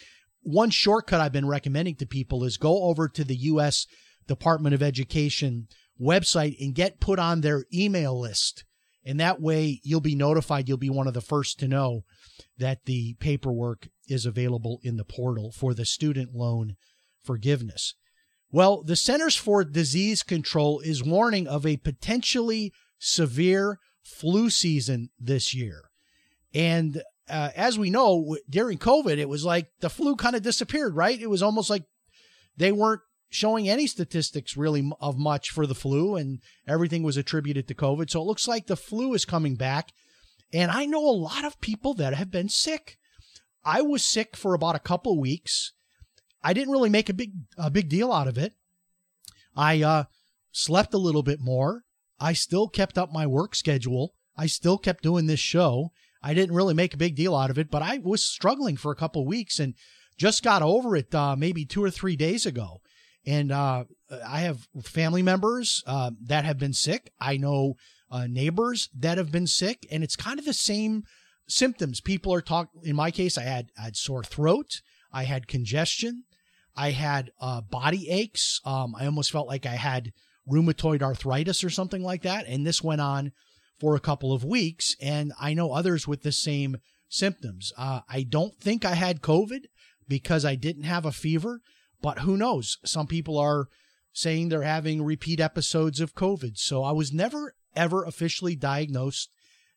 One 0.43 0.71
shortcut 0.71 1.21
I've 1.21 1.33
been 1.33 1.49
recommending 1.49 1.97
to 1.97 2.07
people 2.07 2.45
is 2.45 2.59
go 2.59 2.85
over 2.85 3.09
to 3.09 3.25
the 3.25 3.37
U.S. 3.37 3.87
Department 4.27 4.75
of 4.75 4.83
Education 4.83 5.67
website 6.01 6.57
and 6.61 6.75
get 6.75 7.01
put 7.01 7.19
on 7.19 7.41
their 7.41 7.65
email 7.75 8.19
list. 8.19 8.65
And 9.05 9.19
that 9.19 9.41
way 9.41 9.81
you'll 9.83 10.01
be 10.01 10.15
notified. 10.15 10.69
You'll 10.69 10.77
be 10.77 10.91
one 10.91 11.09
of 11.09 11.15
the 11.15 11.21
first 11.21 11.59
to 11.61 11.69
know 11.69 12.05
that 12.59 12.85
the 12.85 13.15
paperwork 13.15 13.89
is 14.07 14.27
available 14.27 14.81
in 14.83 14.97
the 14.97 15.05
portal 15.05 15.51
for 15.51 15.75
the 15.75 15.87
student 15.87 16.35
loan 16.35 16.77
forgiveness. 17.25 17.95
Well, 18.51 18.83
the 18.83 18.97
Centers 18.97 19.37
for 19.37 19.63
Disease 19.63 20.23
Control 20.23 20.81
is 20.81 21.05
warning 21.05 21.47
of 21.47 21.67
a 21.67 21.77
potentially 21.77 22.73
severe 22.99 23.79
flu 24.03 24.49
season 24.49 25.11
this 25.19 25.55
year. 25.55 25.83
And 26.55 27.03
uh, 27.29 27.51
as 27.55 27.79
we 27.79 27.91
know, 27.91 28.37
during 28.49 28.79
COVID, 28.79 29.19
it 29.19 29.29
was 29.29 29.45
like 29.45 29.69
the 29.81 29.91
flu 29.91 30.17
kind 30.17 30.35
of 30.35 30.43
disappeared, 30.43 30.97
right? 30.97 31.21
It 31.21 31.29
was 31.29 31.43
almost 31.43 31.69
like 31.69 31.85
they 32.57 32.73
weren't 32.73 33.03
showing 33.31 33.69
any 33.69 33.87
statistics 33.87 34.57
really 34.57 34.91
of 35.01 35.19
much 35.19 35.51
for 35.51 35.67
the 35.67 35.75
flu, 35.75 36.17
and 36.17 36.41
everything 36.67 37.03
was 37.03 37.19
attributed 37.19 37.69
to 37.69 37.75
COVID. 37.75 38.11
So 38.11 38.23
it 38.23 38.27
looks 38.27 38.49
like 38.49 38.67
the 38.67 38.77
flu 38.77 39.13
is 39.13 39.27
coming 39.27 39.57
back. 39.57 39.91
And 40.53 40.71
I 40.71 40.87
know 40.87 41.05
a 41.07 41.11
lot 41.11 41.45
of 41.45 41.61
people 41.61 41.93
that 41.95 42.15
have 42.15 42.31
been 42.31 42.49
sick. 42.49 42.97
I 43.63 43.83
was 43.83 44.07
sick 44.07 44.35
for 44.35 44.55
about 44.55 44.77
a 44.77 44.81
couple 44.81 45.21
weeks. 45.21 45.75
I 46.43 46.53
didn't 46.53 46.73
really 46.73 46.91
make 46.91 47.09
a 47.09 47.15
big 47.15 47.33
a 47.57 47.71
big 47.71 47.89
deal 47.89 48.13
out 48.13 48.29
of 48.29 48.39
it. 48.39 48.55
I 49.57 49.83
uh, 49.83 50.05
slept 50.53 50.95
a 50.95 50.99
little 50.99 51.23
bit 51.23 51.41
more. 51.41 51.85
I 52.21 52.33
still 52.33 52.69
kept 52.69 52.99
up 52.99 53.13
my 53.13 53.27
work 53.27 53.55
schedule. 53.55 54.15
I 54.37 54.47
still 54.47 54.79
kept 54.79 55.03
doing 55.03 55.27
this 55.27 55.41
show. 55.41 55.91
I 56.23 56.35
didn't 56.35 56.55
really 56.55 56.75
make 56.75 56.95
a 56.95 56.99
big 56.99 57.17
deal 57.17 57.35
out 57.35 57.51
of 57.51 57.59
it, 57.59 57.71
but 57.71 57.83
I 57.83 57.99
was 57.99 58.23
struggling 58.23 58.77
for 58.77 58.91
a 58.91 58.97
couple 58.97 59.25
weeks 59.25 59.59
and 59.59 59.75
just 60.17 60.43
got 60.43 60.63
over 60.63 60.97
it 60.97 61.15
uh, 61.15 61.37
maybe 61.37 61.65
two 61.65 61.83
or 61.83 61.91
three 61.91 62.17
days 62.17 62.45
ago. 62.45 62.81
And 63.27 63.53
uh, 63.53 63.85
I 64.27 64.41
have 64.41 64.69
family 64.83 65.23
members 65.23 65.83
uh, 65.87 66.13
that 66.25 66.45
have 66.45 66.59
been 66.59 66.73
sick. 66.73 67.13
I 67.21 67.37
know 67.37 67.75
uh, 68.11 68.27
neighbors 68.27 68.89
that 68.97 69.19
have 69.19 69.31
been 69.31 69.47
sick, 69.47 69.87
and 69.91 70.03
it's 70.03 70.17
kind 70.17 70.39
of 70.39 70.45
the 70.45 70.55
same 70.55 71.05
symptoms. 71.47 72.01
People 72.01 72.33
are 72.33 72.41
talking. 72.41 72.81
In 72.85 72.97
my 72.97 73.11
case, 73.11 73.37
I 73.37 73.43
had 73.43 73.71
I 73.79 73.83
had 73.83 73.97
sore 73.97 74.25
throat. 74.25 74.81
I 75.13 75.25
had 75.25 75.47
congestion. 75.47 76.25
I 76.79 76.93
had 76.93 77.33
uh, 77.41 77.61
body 77.61 78.09
aches. 78.09 78.61
Um, 78.65 78.95
I 78.95 79.05
almost 79.05 79.33
felt 79.33 79.49
like 79.49 79.67
I 79.67 79.75
had 79.75 80.13
rheumatoid 80.49 81.03
arthritis 81.03 81.65
or 81.65 81.71
something 81.71 82.05
like 82.05 82.23
that. 82.23 82.47
And 82.47 82.65
this 82.65 82.83
went 82.83 83.01
on 83.01 83.33
for 83.81 83.97
a 83.97 84.01
couple 84.01 84.33
of 84.33 84.45
weeks. 84.45 84.95
And 85.01 85.33
I 85.41 85.55
know 85.55 85.73
others 85.73 86.07
with 86.07 86.23
the 86.23 86.31
same 86.31 86.77
symptoms. 87.09 87.73
Uh, 87.77 88.01
I 88.09 88.23
don't 88.23 88.55
think 88.61 88.85
I 88.85 88.95
had 88.95 89.23
COVID 89.23 89.65
because 90.07 90.45
I 90.45 90.55
didn't 90.55 90.85
have 90.85 91.05
a 91.05 91.13
fever, 91.13 91.61
but 92.01 92.21
who 92.21 92.37
knows? 92.37 92.79
Some 92.85 93.09
people 93.09 93.37
are 93.39 93.67
saying 94.13 94.49
they're 94.49 94.63
having 94.63 95.05
repeat 95.05 95.41
episodes 95.41 96.01
of 96.01 96.15
COVID. 96.15 96.59
So 96.59 96.85
I 96.85 96.93
was 96.93 97.13
never, 97.13 97.55
ever 97.75 98.05
officially 98.05 98.55
diagnosed 98.55 99.31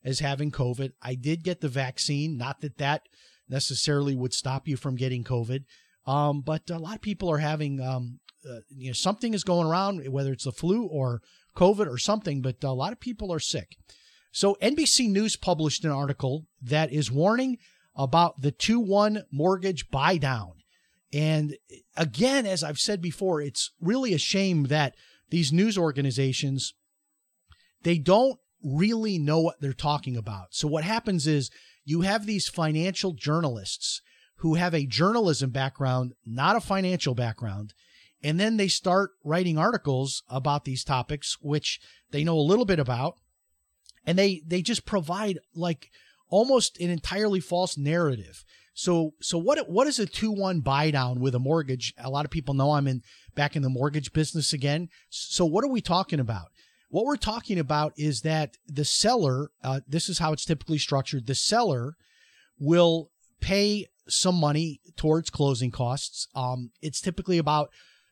as 0.05 0.19
having 0.19 0.51
COVID. 0.51 0.91
I 1.01 1.15
did 1.15 1.43
get 1.43 1.61
the 1.61 1.67
vaccine, 1.67 2.37
not 2.37 2.61
that 2.61 2.77
that 2.77 3.03
necessarily 3.49 4.15
would 4.15 4.33
stop 4.33 4.67
you 4.67 4.77
from 4.77 4.95
getting 4.95 5.23
COVID. 5.23 5.63
Um, 6.05 6.41
but 6.41 6.69
a 6.69 6.79
lot 6.79 6.95
of 6.95 7.01
people 7.01 7.29
are 7.29 7.37
having, 7.37 7.79
um, 7.79 8.19
uh, 8.49 8.59
you 8.69 8.87
know, 8.87 8.93
something 8.93 9.33
is 9.33 9.43
going 9.43 9.67
around, 9.67 10.07
whether 10.11 10.31
it's 10.31 10.45
the 10.45 10.51
flu 10.51 10.85
or 10.85 11.21
COVID 11.55 11.87
or 11.87 11.97
something, 11.97 12.41
but 12.41 12.63
a 12.63 12.71
lot 12.71 12.93
of 12.93 12.99
people 12.99 13.31
are 13.31 13.39
sick. 13.39 13.75
So 14.31 14.57
NBC 14.61 15.09
News 15.09 15.35
published 15.35 15.83
an 15.83 15.91
article 15.91 16.45
that 16.61 16.91
is 16.91 17.11
warning 17.11 17.57
about 17.95 18.41
the 18.41 18.51
2 18.51 18.79
1 18.79 19.23
mortgage 19.31 19.89
buy 19.89 20.17
down. 20.17 20.53
And 21.13 21.57
again, 21.97 22.45
as 22.45 22.63
I've 22.63 22.79
said 22.79 23.01
before, 23.01 23.41
it's 23.41 23.71
really 23.81 24.13
a 24.13 24.17
shame 24.17 24.63
that 24.63 24.95
these 25.29 25.51
news 25.51 25.77
organizations 25.77 26.73
they 27.83 27.97
don't 27.97 28.39
really 28.63 29.17
know 29.17 29.39
what 29.39 29.59
they're 29.59 29.73
talking 29.73 30.15
about. 30.15 30.49
So 30.51 30.67
what 30.67 30.83
happens 30.83 31.25
is 31.25 31.49
you 31.83 32.01
have 32.01 32.25
these 32.25 32.47
financial 32.47 33.13
journalists 33.13 34.01
who 34.41 34.55
have 34.55 34.73
a 34.73 34.87
journalism 34.87 35.51
background, 35.51 36.13
not 36.25 36.55
a 36.55 36.61
financial 36.61 37.13
background. 37.13 37.75
And 38.23 38.39
then 38.39 38.57
they 38.57 38.67
start 38.67 39.11
writing 39.23 39.55
articles 39.55 40.23
about 40.29 40.65
these 40.65 40.83
topics, 40.83 41.37
which 41.41 41.79
they 42.09 42.23
know 42.23 42.37
a 42.37 42.41
little 42.41 42.65
bit 42.65 42.79
about. 42.79 43.17
And 44.03 44.17
they, 44.17 44.41
they 44.45 44.63
just 44.63 44.83
provide 44.83 45.37
like 45.53 45.91
almost 46.27 46.79
an 46.79 46.89
entirely 46.89 47.39
false 47.39 47.77
narrative. 47.77 48.43
So, 48.73 49.13
so 49.21 49.37
what, 49.37 49.69
what 49.69 49.85
is 49.85 49.99
a 49.99 50.07
2-1 50.07 50.63
buy 50.63 50.89
down 50.89 51.19
with 51.19 51.35
a 51.35 51.39
mortgage? 51.39 51.93
A 51.99 52.09
lot 52.09 52.25
of 52.25 52.31
people 52.31 52.55
know 52.55 52.71
I'm 52.71 52.87
in 52.87 53.03
back 53.35 53.55
in 53.55 53.61
the 53.61 53.69
mortgage 53.69 54.11
business 54.11 54.53
again. 54.53 54.89
So 55.11 55.45
what 55.45 55.63
are 55.63 55.71
we 55.71 55.81
talking 55.81 56.19
about? 56.19 56.47
What 56.89 57.05
we're 57.05 57.15
talking 57.15 57.59
about 57.59 57.93
is 57.95 58.21
that 58.21 58.57
the 58.65 58.85
seller, 58.85 59.51
uh, 59.63 59.81
this 59.87 60.09
is 60.09 60.17
how 60.17 60.33
it's 60.33 60.45
typically 60.45 60.79
structured. 60.79 61.27
The 61.27 61.35
seller 61.35 61.95
will 62.59 63.11
pay 63.39 63.87
some 64.07 64.35
money 64.35 64.81
towards 64.97 65.29
closing 65.29 65.71
costs. 65.71 66.27
Um, 66.35 66.71
it's 66.81 67.01
typically 67.01 67.37
about 67.37 67.69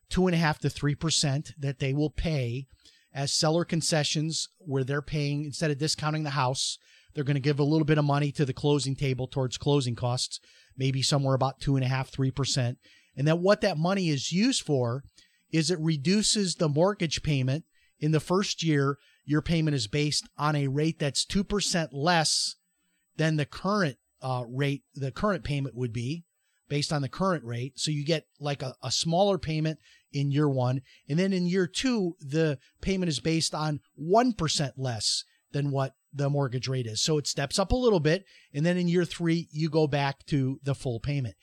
two 0.09 0.27
and 0.27 0.35
a 0.35 0.39
half 0.39 0.59
to 0.59 0.69
three 0.69 0.95
percent 0.95 1.51
that 1.57 1.79
they 1.79 1.93
will 1.93 2.09
pay 2.09 2.67
as 3.13 3.33
seller 3.33 3.65
concessions, 3.65 4.47
where 4.59 4.83
they're 4.83 5.01
paying 5.01 5.43
instead 5.43 5.71
of 5.71 5.79
discounting 5.79 6.23
the 6.23 6.31
house, 6.31 6.77
they're 7.13 7.23
going 7.23 7.35
to 7.35 7.41
give 7.41 7.59
a 7.59 7.63
little 7.63 7.85
bit 7.85 7.97
of 7.97 8.05
money 8.05 8.31
to 8.31 8.45
the 8.45 8.53
closing 8.53 8.95
table 8.95 9.27
towards 9.27 9.57
closing 9.57 9.95
costs, 9.95 10.39
maybe 10.77 11.01
somewhere 11.01 11.33
about 11.33 11.59
two 11.59 11.75
and 11.75 11.83
a 11.83 11.87
half, 11.87 12.09
three 12.09 12.31
percent. 12.31 12.77
And 13.17 13.27
then 13.27 13.41
what 13.41 13.61
that 13.61 13.77
money 13.77 14.09
is 14.09 14.31
used 14.31 14.63
for 14.63 15.03
is 15.51 15.71
it 15.71 15.79
reduces 15.79 16.55
the 16.55 16.69
mortgage 16.69 17.23
payment 17.23 17.65
in 17.99 18.11
the 18.11 18.19
first 18.19 18.63
year. 18.63 18.97
Your 19.25 19.41
payment 19.41 19.75
is 19.75 19.87
based 19.87 20.29
on 20.37 20.55
a 20.55 20.67
rate 20.67 20.99
that's 20.99 21.25
two 21.25 21.43
percent 21.43 21.93
less 21.93 22.55
than 23.17 23.35
the 23.35 23.45
current 23.45 23.97
uh, 24.21 24.43
rate 24.47 24.83
the 24.95 25.11
current 25.11 25.43
payment 25.43 25.75
would 25.75 25.93
be 25.93 26.25
based 26.69 26.93
on 26.93 27.01
the 27.01 27.09
current 27.09 27.43
rate. 27.43 27.77
So 27.77 27.91
you 27.91 28.05
get 28.05 28.27
like 28.39 28.61
a, 28.61 28.75
a 28.81 28.91
smaller 28.91 29.37
payment 29.37 29.79
in 30.13 30.31
year 30.31 30.47
one. 30.47 30.81
And 31.09 31.19
then 31.19 31.33
in 31.33 31.47
year 31.47 31.67
two, 31.67 32.15
the 32.21 32.59
payment 32.81 33.09
is 33.09 33.19
based 33.19 33.53
on 33.53 33.79
1% 33.99 34.71
less 34.77 35.23
than 35.51 35.71
what 35.71 35.95
the 36.13 36.29
mortgage 36.29 36.67
rate 36.67 36.85
is. 36.85 37.01
So 37.01 37.17
it 37.17 37.27
steps 37.27 37.59
up 37.59 37.71
a 37.71 37.75
little 37.75 37.99
bit. 37.99 38.23
And 38.53 38.65
then 38.65 38.77
in 38.77 38.87
year 38.87 39.05
three, 39.05 39.47
you 39.51 39.69
go 39.69 39.87
back 39.87 40.25
to 40.27 40.59
the 40.63 40.75
full 40.75 40.99
payment. 40.99 41.35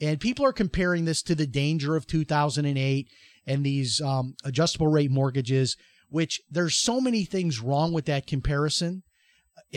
And 0.00 0.20
people 0.20 0.44
are 0.44 0.52
comparing 0.52 1.04
this 1.04 1.22
to 1.22 1.34
the 1.34 1.46
danger 1.46 1.96
of 1.96 2.06
2008 2.06 3.08
and 3.46 3.64
these 3.64 4.00
um, 4.00 4.34
adjustable 4.44 4.88
rate 4.88 5.10
mortgages, 5.10 5.76
which 6.08 6.40
there's 6.50 6.76
so 6.76 7.00
many 7.00 7.24
things 7.24 7.60
wrong 7.60 7.92
with 7.92 8.06
that 8.06 8.26
comparison 8.26 9.02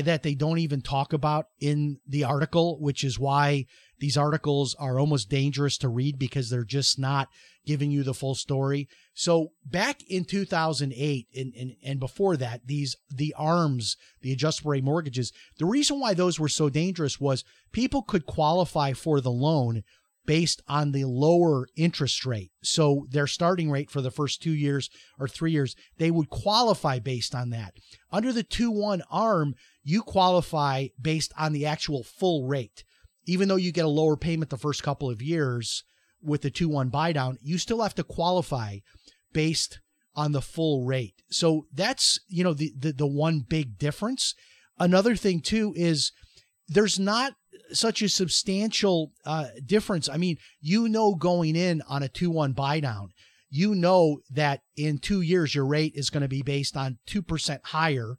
that 0.05 0.23
they 0.23 0.35
don't 0.35 0.59
even 0.59 0.81
talk 0.81 1.13
about 1.13 1.47
in 1.59 1.99
the 2.07 2.23
article, 2.23 2.79
which 2.79 3.03
is 3.03 3.19
why 3.19 3.65
these 3.99 4.17
articles 4.17 4.75
are 4.75 4.99
almost 4.99 5.29
dangerous 5.29 5.77
to 5.79 5.89
read 5.89 6.19
because 6.19 6.49
they're 6.49 6.63
just 6.63 6.99
not 6.99 7.29
giving 7.65 7.89
you 7.89 8.03
the 8.03 8.13
full 8.13 8.35
story. 8.35 8.87
So 9.13 9.51
back 9.65 10.01
in 10.07 10.23
2008 10.23 11.27
and, 11.35 11.53
and, 11.53 11.75
and 11.83 11.99
before 11.99 12.37
that, 12.37 12.67
these, 12.67 12.95
the 13.13 13.33
arms, 13.37 13.97
the 14.21 14.31
adjustable 14.31 14.71
rate 14.71 14.83
mortgages, 14.83 15.33
the 15.57 15.65
reason 15.65 15.99
why 15.99 16.13
those 16.13 16.39
were 16.39 16.47
so 16.47 16.69
dangerous 16.69 17.19
was 17.19 17.43
people 17.71 18.03
could 18.03 18.25
qualify 18.25 18.93
for 18.93 19.19
the 19.19 19.31
loan 19.31 19.83
based 20.27 20.61
on 20.67 20.91
the 20.91 21.05
lower 21.05 21.67
interest 21.75 22.25
rate. 22.25 22.51
So 22.61 23.07
their 23.09 23.25
starting 23.25 23.71
rate 23.71 23.89
for 23.89 24.01
the 24.01 24.11
first 24.11 24.43
two 24.43 24.51
years 24.51 24.89
or 25.17 25.27
three 25.27 25.53
years, 25.53 25.75
they 25.97 26.11
would 26.11 26.29
qualify 26.29 26.99
based 26.99 27.33
on 27.33 27.49
that. 27.49 27.73
Under 28.11 28.31
the 28.31 28.43
2 28.43 28.69
1 28.69 29.01
arm, 29.09 29.55
you 29.83 30.03
qualify 30.03 30.87
based 31.01 31.33
on 31.39 31.53
the 31.53 31.65
actual 31.65 32.03
full 32.03 32.45
rate. 32.45 32.83
Even 33.25 33.47
though 33.47 33.55
you 33.55 33.71
get 33.71 33.85
a 33.85 33.89
lower 33.89 34.17
payment 34.17 34.51
the 34.51 34.57
first 34.57 34.83
couple 34.83 35.09
of 35.09 35.21
years 35.21 35.83
with 36.21 36.41
the 36.41 36.51
2 36.51 36.69
1 36.69 36.89
buy 36.89 37.13
down, 37.13 37.37
you 37.41 37.57
still 37.57 37.81
have 37.81 37.95
to 37.95 38.03
qualify 38.03 38.77
based 39.33 39.79
on 40.13 40.33
the 40.33 40.41
full 40.41 40.83
rate. 40.83 41.21
So 41.29 41.67
that's, 41.73 42.19
you 42.27 42.43
know, 42.43 42.53
the, 42.53 42.73
the, 42.77 42.91
the 42.91 43.07
one 43.07 43.45
big 43.47 43.77
difference. 43.77 44.35
Another 44.77 45.15
thing 45.15 45.39
too 45.39 45.73
is 45.75 46.11
there's 46.67 46.99
not 46.99 47.33
such 47.71 48.01
a 48.01 48.09
substantial 48.09 49.11
uh, 49.25 49.47
difference. 49.65 50.09
I 50.09 50.17
mean, 50.17 50.37
you 50.59 50.87
know, 50.87 51.15
going 51.15 51.55
in 51.55 51.81
on 51.87 52.03
a 52.03 52.09
2 52.09 52.29
1 52.29 52.53
buy 52.53 52.79
down, 52.79 53.09
you 53.49 53.75
know 53.75 54.19
that 54.29 54.61
in 54.75 54.97
two 54.99 55.21
years 55.21 55.55
your 55.55 55.65
rate 55.65 55.93
is 55.95 56.09
going 56.09 56.21
to 56.21 56.27
be 56.27 56.41
based 56.41 56.75
on 56.75 56.97
2% 57.07 57.59
higher 57.65 58.17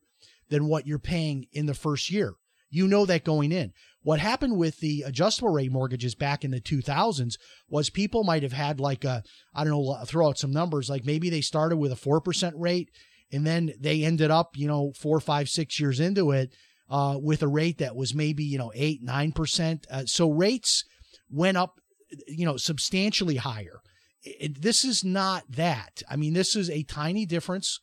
than 0.48 0.68
what 0.68 0.86
you're 0.86 0.98
paying 0.98 1.46
in 1.52 1.66
the 1.66 1.74
first 1.74 2.10
year. 2.10 2.34
You 2.70 2.86
know 2.86 3.06
that 3.06 3.24
going 3.24 3.52
in. 3.52 3.72
What 4.02 4.20
happened 4.20 4.56
with 4.56 4.78
the 4.78 5.02
adjustable 5.02 5.50
rate 5.50 5.72
mortgages 5.72 6.14
back 6.14 6.44
in 6.44 6.50
the 6.50 6.60
2000s 6.60 7.34
was 7.68 7.90
people 7.90 8.24
might 8.24 8.42
have 8.42 8.52
had 8.52 8.80
like 8.80 9.04
a, 9.04 9.22
I 9.54 9.64
don't 9.64 9.72
know, 9.72 9.98
throw 10.06 10.28
out 10.28 10.38
some 10.38 10.52
numbers, 10.52 10.88
like 10.88 11.04
maybe 11.04 11.28
they 11.28 11.40
started 11.40 11.76
with 11.76 11.92
a 11.92 11.96
4% 11.96 12.52
rate 12.56 12.90
and 13.30 13.46
then 13.46 13.72
they 13.78 14.04
ended 14.04 14.30
up, 14.30 14.56
you 14.56 14.66
know, 14.66 14.92
four, 14.98 15.20
five, 15.20 15.48
six 15.48 15.78
years 15.78 16.00
into 16.00 16.30
it 16.30 16.54
uh, 16.90 17.18
with 17.20 17.42
a 17.42 17.48
rate 17.48 17.78
that 17.78 17.96
was 17.96 18.14
maybe, 18.14 18.44
you 18.44 18.58
know, 18.58 18.72
eight, 18.74 19.04
9%. 19.04 19.84
Uh, 19.90 20.06
so 20.06 20.30
rates 20.30 20.84
went 21.30 21.56
up, 21.56 21.80
you 22.26 22.46
know, 22.46 22.56
substantially 22.56 23.36
higher. 23.36 23.80
It, 24.22 24.62
this 24.62 24.84
is 24.84 25.04
not 25.04 25.44
that. 25.50 26.02
I 26.10 26.16
mean, 26.16 26.34
this 26.34 26.56
is 26.56 26.70
a 26.70 26.82
tiny 26.84 27.26
difference. 27.26 27.80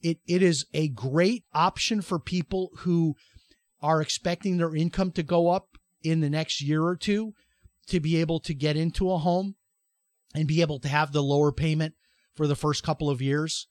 It, 0.00 0.18
it 0.26 0.42
is 0.42 0.66
a 0.72 0.88
great 0.88 1.44
option 1.54 2.02
for 2.02 2.18
people 2.18 2.70
who 2.78 3.14
are 3.82 4.00
expecting 4.02 4.56
their 4.56 4.74
income 4.74 5.12
to 5.12 5.22
go 5.22 5.48
up 5.48 5.78
in 6.02 6.20
the 6.20 6.30
next 6.30 6.60
year 6.60 6.84
or 6.84 6.96
two 6.96 7.34
to 7.86 8.00
be 8.00 8.20
able 8.20 8.40
to 8.40 8.54
get 8.54 8.76
into 8.76 9.10
a 9.10 9.18
home 9.18 9.56
and 10.34 10.46
be 10.46 10.60
able 10.60 10.78
to 10.80 10.88
have 10.88 11.12
the 11.12 11.22
lower 11.22 11.52
payment 11.52 11.94
for 12.34 12.46
the 12.46 12.56
first 12.56 12.82
couple 12.82 13.10
of 13.10 13.20
years. 13.20 13.66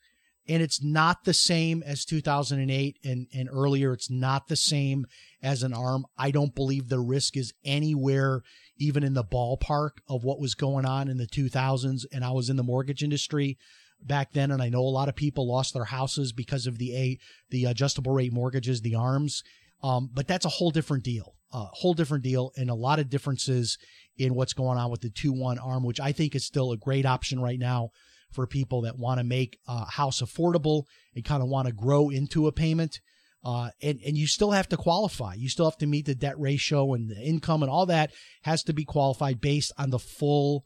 And 0.50 0.64
it's 0.64 0.84
not 0.84 1.26
the 1.26 1.34
same 1.34 1.84
as 1.84 2.04
2008 2.06 2.98
and, 3.04 3.28
and 3.32 3.50
earlier. 3.52 3.94
It's 3.94 4.10
not 4.10 4.48
the 4.48 4.56
same 4.56 5.06
as 5.44 5.62
an 5.62 5.74
arm. 5.74 6.06
I 6.18 6.32
don't 6.32 6.56
believe 6.56 6.90
the 6.90 7.00
risk 7.00 7.38
is 7.38 7.54
anywhere 7.64 8.42
even 8.78 9.04
in 9.04 9.14
the 9.14 9.24
ballpark 9.24 9.92
of 10.08 10.24
what 10.24 10.40
was 10.40 10.56
going 10.56 10.86
on 10.86 11.08
in 11.08 11.18
the 11.18 11.28
2000s. 11.28 12.06
And 12.12 12.26
I 12.26 12.32
was 12.32 12.50
in 12.50 12.56
the 12.56 12.64
mortgage 12.64 13.04
industry 13.04 13.60
back 14.02 14.34
then, 14.34 14.50
and 14.50 14.62
I 14.62 14.70
know 14.70 14.82
a 14.82 14.90
lot 14.90 15.08
of 15.08 15.16
people 15.16 15.48
lost 15.48 15.76
their 15.76 15.86
houses 15.86 16.34
because 16.34 16.66
of 16.66 16.80
the 16.80 16.96
a 16.96 17.20
the 17.52 17.66
adjustable 17.66 18.14
rate 18.14 18.34
mortgages, 18.34 18.82
the 18.82 18.96
arms. 18.96 19.44
Um, 19.84 20.10
but 20.12 20.28
that's 20.28 20.46
a 20.46 20.50
whole 20.50 20.72
different 20.72 21.04
deal, 21.04 21.36
a 21.54 21.66
whole 21.66 21.94
different 21.94 22.24
deal, 22.24 22.52
and 22.58 22.70
a 22.70 22.76
lot 22.76 23.00
of 23.00 23.10
differences 23.10 23.78
in 24.18 24.34
what's 24.34 24.54
going 24.54 24.78
on 24.78 24.90
with 24.90 25.02
the 25.02 25.10
two 25.10 25.32
one 25.32 25.60
arm, 25.60 25.84
which 25.84 26.00
I 26.00 26.12
think 26.12 26.36
is 26.36 26.46
still 26.46 26.72
a 26.72 26.78
great 26.78 27.06
option 27.06 27.40
right 27.40 27.60
now 27.60 27.92
for 28.32 28.48
people 28.48 28.82
that 28.82 28.98
want 28.98 29.20
to 29.20 29.24
make 29.24 29.58
a 29.68 29.86
house 29.86 30.22
affordable 30.22 30.84
and 31.16 31.26
kind 31.26 31.42
of 31.42 31.50
want 31.50 31.68
to 31.68 31.74
grow 31.74 32.10
into 32.10 32.48
a 32.48 32.52
payment. 32.52 33.00
Uh, 33.44 33.70
and, 33.82 34.00
and 34.06 34.18
you 34.18 34.28
still 34.28 34.52
have 34.52 34.68
to 34.68 34.78
qualify. 34.78 35.34
You 35.34 35.48
still 35.48 35.70
have 35.70 35.78
to 35.78 35.88
meet 35.88 36.06
the 36.06 36.16
debt 36.16 36.38
ratio 36.38 36.94
and 36.94 37.10
the 37.10 37.22
income 37.22 37.64
and 37.64 37.72
all 37.72 37.86
that 37.86 38.12
has 38.44 38.64
to 38.64 38.74
be 38.74 38.84
qualified 38.84 39.40
based 39.40 39.72
on 39.78 39.92
the 39.92 40.00
full 40.00 40.66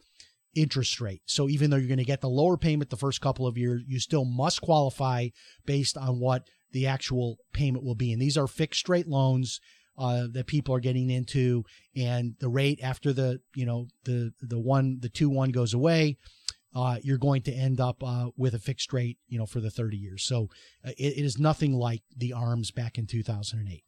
interest 0.56 1.00
rate. 1.00 1.22
So 1.26 1.50
even 1.50 1.70
though 1.70 1.78
you're 1.78 1.88
going 1.88 1.98
to 1.98 2.04
get 2.04 2.22
the 2.22 2.30
lower 2.30 2.58
payment 2.58 2.90
the 2.90 2.98
first 2.98 3.22
couple 3.22 3.46
of 3.46 3.58
years, 3.58 3.84
you 3.88 4.00
still 4.00 4.26
must 4.26 4.62
qualify 4.62 5.30
based 5.66 5.98
on 5.98 6.20
what 6.20 6.48
the 6.72 6.88
actual 6.88 7.38
payment 7.54 7.84
will 7.84 7.96
be. 7.96 8.12
And 8.12 8.22
these 8.22 8.38
are 8.38 8.48
fixed 8.48 8.90
rate 8.90 9.08
loans 9.08 9.60
uh, 9.98 10.28
that 10.32 10.48
people 10.48 10.76
are 10.76 10.80
getting 10.80 11.10
into, 11.10 11.64
and 11.96 12.34
the 12.40 12.50
rate 12.50 12.80
after 12.82 13.14
the 13.14 13.40
you 13.56 13.66
know 13.66 13.88
the 14.06 14.32
the 14.42 14.60
one 14.60 14.98
the 15.02 15.10
two 15.10 15.30
one 15.30 15.52
goes 15.52 15.74
away. 15.74 16.18
Uh, 16.76 16.98
you're 17.04 17.18
going 17.18 17.42
to 17.44 17.54
end 17.54 17.80
up 17.80 18.04
uh, 18.04 18.30
with 18.36 18.54
a 18.54 18.60
fixed 18.60 18.92
rate, 18.94 19.18
you 19.28 19.38
know, 19.38 19.46
for 19.46 19.60
the 19.60 19.70
30 19.70 19.98
years. 19.98 20.24
So 20.24 20.50
uh, 20.86 20.92
it, 20.98 21.18
it 21.18 21.26
is 21.26 21.38
nothing 21.38 21.74
like 21.74 22.02
the 22.16 22.34
arms 22.34 22.72
back 22.72 22.98
in 22.98 23.06
2008. 23.06 23.84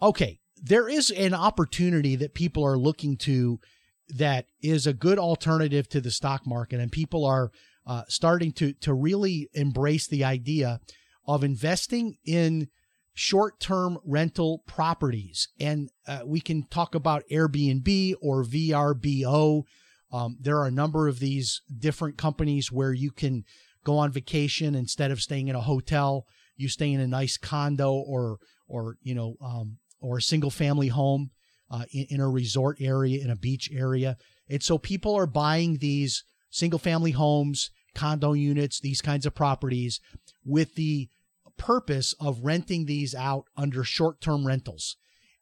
Okay, 0.00 0.40
there 0.60 0.88
is 0.88 1.10
an 1.10 1.34
opportunity 1.34 2.16
that 2.16 2.34
people 2.34 2.64
are 2.64 2.78
looking 2.78 3.16
to 3.18 3.60
that 4.08 4.46
is 4.62 4.86
a 4.86 4.92
good 4.92 5.18
alternative 5.18 5.88
to 5.90 6.00
the 6.00 6.10
stock 6.10 6.46
market, 6.46 6.80
and 6.80 6.90
people 6.90 7.24
are 7.24 7.50
uh, 7.86 8.02
starting 8.08 8.52
to 8.52 8.72
to 8.74 8.94
really 8.94 9.48
embrace 9.54 10.06
the 10.06 10.24
idea 10.24 10.80
of 11.26 11.44
investing 11.44 12.16
in 12.24 12.68
short-term 13.14 13.98
rental 14.04 14.62
properties. 14.66 15.48
And 15.58 15.90
uh, 16.06 16.20
we 16.24 16.40
can 16.40 16.62
talk 16.68 16.94
about 16.94 17.24
Airbnb 17.30 18.14
or 18.22 18.44
VRBO. 18.44 19.64
Um, 20.10 20.36
there 20.40 20.58
are 20.58 20.66
a 20.66 20.72
number 20.72 21.08
of 21.08 21.18
these 21.18 21.60
different 21.78 22.16
companies 22.16 22.72
where 22.72 22.92
you 22.92 23.10
can 23.10 23.44
go 23.84 23.98
on 23.98 24.12
vacation 24.12 24.74
instead 24.74 25.10
of 25.10 25.20
staying 25.20 25.48
in 25.48 25.56
a 25.56 25.60
hotel. 25.60 26.26
You 26.56 26.68
stay 26.68 26.92
in 26.92 27.00
a 27.00 27.06
nice 27.06 27.36
condo 27.36 27.92
or 27.92 28.38
or 28.68 28.96
you 29.02 29.14
know 29.14 29.36
um, 29.40 29.78
or 30.00 30.18
a 30.18 30.22
single 30.22 30.50
family 30.50 30.88
home 30.88 31.30
uh, 31.70 31.84
in, 31.92 32.06
in 32.10 32.20
a 32.20 32.28
resort 32.28 32.78
area, 32.80 33.22
in 33.22 33.30
a 33.30 33.36
beach 33.36 33.70
area. 33.72 34.16
And 34.48 34.62
so 34.62 34.78
people 34.78 35.14
are 35.14 35.26
buying 35.26 35.78
these 35.78 36.24
single 36.50 36.78
family 36.78 37.10
homes, 37.12 37.70
condo 37.94 38.32
units, 38.32 38.80
these 38.80 39.02
kinds 39.02 39.26
of 39.26 39.34
properties 39.34 40.00
with 40.44 40.74
the 40.74 41.08
purpose 41.56 42.14
of 42.20 42.44
renting 42.44 42.86
these 42.86 43.14
out 43.14 43.44
under 43.56 43.84
short 43.84 44.20
term 44.20 44.46
rentals. 44.46 44.96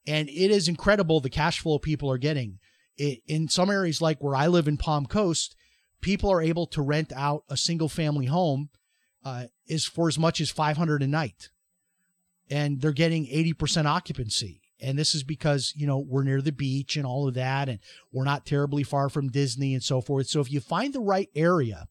And 0.06 0.28
it 0.28 0.50
is 0.50 0.68
incredible 0.68 1.20
the 1.20 1.30
cash 1.30 1.60
flow 1.60 1.78
people 1.78 2.10
are 2.10 2.18
getting. 2.18 2.58
In 2.98 3.48
some 3.48 3.70
areas, 3.70 4.00
like 4.00 4.22
where 4.22 4.34
I 4.34 4.46
live 4.46 4.68
in 4.68 4.76
Palm 4.76 5.06
Coast, 5.06 5.54
people 6.00 6.30
are 6.30 6.40
able 6.40 6.66
to 6.68 6.82
rent 6.82 7.12
out 7.14 7.44
a 7.48 7.56
single 7.56 7.88
family 7.88 8.26
home 8.26 8.70
uh, 9.24 9.46
is 9.66 9.84
for 9.84 10.08
as 10.08 10.18
much 10.18 10.40
as 10.40 10.50
500 10.50 11.02
a 11.02 11.06
night. 11.06 11.50
And 12.48 12.80
they're 12.80 12.92
getting 12.92 13.26
80% 13.26 13.86
occupancy. 13.86 14.62
And 14.80 14.98
this 14.98 15.14
is 15.14 15.24
because, 15.24 15.72
you 15.74 15.86
know, 15.86 15.98
we're 15.98 16.22
near 16.22 16.40
the 16.40 16.52
beach 16.52 16.96
and 16.96 17.06
all 17.06 17.26
of 17.26 17.34
that, 17.34 17.68
and 17.68 17.78
we're 18.12 18.24
not 18.24 18.46
terribly 18.46 18.82
far 18.82 19.08
from 19.08 19.28
Disney 19.28 19.74
and 19.74 19.82
so 19.82 20.00
forth. 20.00 20.28
So 20.28 20.40
if 20.40 20.52
you 20.52 20.60
find 20.60 20.92
the 20.92 21.00
right 21.00 21.30
area 21.34 21.86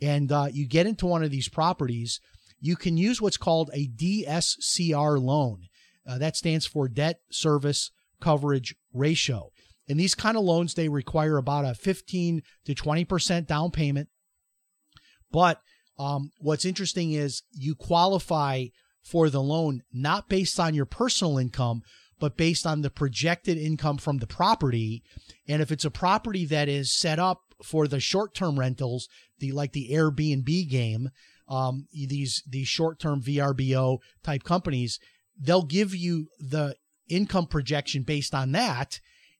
and 0.00 0.30
uh, 0.30 0.48
you 0.52 0.66
get 0.66 0.86
into 0.86 1.06
one 1.06 1.22
of 1.22 1.30
these 1.30 1.48
properties, 1.48 2.20
you 2.60 2.76
can 2.76 2.96
use 2.96 3.20
what's 3.20 3.36
called 3.36 3.70
a 3.74 3.88
DSCR 3.88 5.20
loan. 5.20 5.66
Uh, 6.06 6.18
that 6.18 6.36
stands 6.36 6.64
for 6.64 6.88
debt 6.88 7.20
service 7.30 7.90
coverage 8.20 8.74
ratio. 8.94 9.50
And 9.92 10.00
these 10.00 10.14
kind 10.14 10.38
of 10.38 10.42
loans, 10.42 10.72
they 10.72 10.88
require 10.88 11.36
about 11.36 11.66
a 11.66 11.74
15 11.74 12.42
to 12.64 12.74
20% 12.74 13.46
down 13.46 13.70
payment. 13.70 14.08
But 15.30 15.60
um, 15.98 16.30
what's 16.38 16.64
interesting 16.64 17.12
is 17.12 17.42
you 17.52 17.74
qualify 17.74 18.68
for 19.02 19.28
the 19.28 19.42
loan 19.42 19.82
not 19.92 20.30
based 20.30 20.58
on 20.58 20.74
your 20.74 20.86
personal 20.86 21.36
income, 21.36 21.82
but 22.18 22.38
based 22.38 22.66
on 22.66 22.80
the 22.80 22.88
projected 22.88 23.58
income 23.58 23.98
from 23.98 24.16
the 24.16 24.26
property. 24.26 25.02
And 25.46 25.60
if 25.60 25.70
it's 25.70 25.84
a 25.84 25.90
property 25.90 26.46
that 26.46 26.70
is 26.70 26.96
set 26.96 27.18
up 27.18 27.42
for 27.62 27.86
the 27.86 28.00
short 28.00 28.34
term 28.34 28.58
rentals, 28.58 29.10
the 29.40 29.52
like 29.52 29.72
the 29.72 29.90
Airbnb 29.92 30.70
game, 30.70 31.10
um, 31.50 31.86
these 31.92 32.42
these 32.48 32.66
short 32.66 32.98
term 32.98 33.20
VRBO 33.20 33.98
type 34.22 34.42
companies, 34.42 34.98
they'll 35.38 35.66
give 35.66 35.94
you 35.94 36.28
the 36.40 36.76
income 37.10 37.46
projection 37.46 38.04
based 38.04 38.34
on 38.34 38.52
that. 38.52 38.98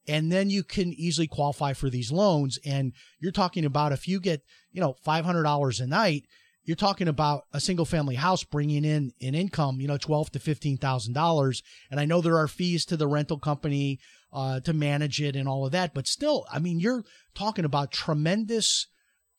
And 0.08 0.32
then 0.32 0.50
you 0.50 0.64
can 0.64 0.92
easily 0.92 1.28
qualify 1.28 1.74
for 1.74 1.88
these 1.88 2.10
loans. 2.10 2.58
And 2.64 2.92
you're 3.20 3.32
talking 3.32 3.64
about 3.64 3.92
if 3.92 4.08
you 4.08 4.20
get, 4.20 4.42
you 4.72 4.80
know, 4.80 4.96
$500 5.06 5.80
a 5.80 5.86
night, 5.86 6.24
you're 6.64 6.76
talking 6.76 7.08
about 7.08 7.44
a 7.52 7.60
single 7.60 7.84
family 7.84 8.14
house 8.14 8.44
bringing 8.44 8.84
in 8.84 9.12
an 9.20 9.34
income, 9.34 9.80
you 9.80 9.88
know, 9.88 9.98
twelve 9.98 10.30
to 10.30 10.38
fifteen 10.38 10.76
thousand 10.76 11.12
dollars. 11.12 11.62
And 11.90 11.98
I 11.98 12.04
know 12.04 12.20
there 12.20 12.38
are 12.38 12.48
fees 12.48 12.84
to 12.86 12.96
the 12.96 13.08
rental 13.08 13.38
company 13.38 13.98
uh, 14.32 14.60
to 14.60 14.72
manage 14.72 15.20
it 15.20 15.34
and 15.34 15.48
all 15.48 15.66
of 15.66 15.72
that, 15.72 15.92
but 15.92 16.06
still, 16.06 16.46
I 16.50 16.58
mean, 16.58 16.80
you're 16.80 17.04
talking 17.34 17.64
about 17.64 17.90
tremendous 17.90 18.86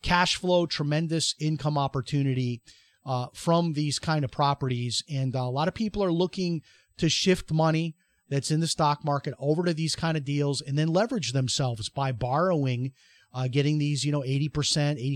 cash 0.03 0.35
flow, 0.35 0.65
tremendous 0.65 1.33
income 1.39 1.77
opportunity 1.77 2.61
uh, 3.05 3.27
from 3.33 3.73
these 3.73 3.99
kind 3.99 4.25
of 4.25 4.31
properties, 4.31 5.03
and 5.09 5.33
a 5.33 5.43
lot 5.45 5.67
of 5.67 5.73
people 5.73 6.03
are 6.03 6.11
looking 6.11 6.61
to 6.97 7.09
shift 7.09 7.51
money 7.51 7.95
that's 8.29 8.51
in 8.51 8.59
the 8.59 8.67
stock 8.67 9.03
market 9.03 9.33
over 9.39 9.63
to 9.63 9.73
these 9.73 9.95
kind 9.95 10.17
of 10.17 10.25
deals 10.25 10.61
and 10.61 10.77
then 10.77 10.87
leverage 10.87 11.33
themselves 11.33 11.89
by 11.89 12.11
borrowing, 12.11 12.91
uh, 13.33 13.47
getting 13.47 13.77
these, 13.77 14.05
you 14.05 14.11
know, 14.11 14.21
80%, 14.21 14.51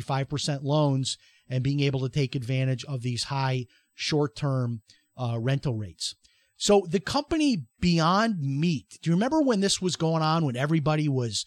85% 0.03 0.63
loans 0.63 1.17
and 1.49 1.63
being 1.63 1.79
able 1.79 2.01
to 2.01 2.09
take 2.09 2.35
advantage 2.35 2.83
of 2.85 3.01
these 3.01 3.25
high 3.25 3.65
short 3.95 4.35
term 4.35 4.81
uh, 5.17 5.37
rental 5.39 5.75
rates. 5.75 6.15
So 6.57 6.85
the 6.89 6.99
company 6.99 7.65
Beyond 7.79 8.39
Meat, 8.39 8.99
do 9.01 9.09
you 9.09 9.15
remember 9.15 9.41
when 9.41 9.61
this 9.61 9.81
was 9.81 9.95
going 9.95 10.23
on, 10.23 10.43
when 10.43 10.55
everybody 10.55 11.07
was 11.07 11.45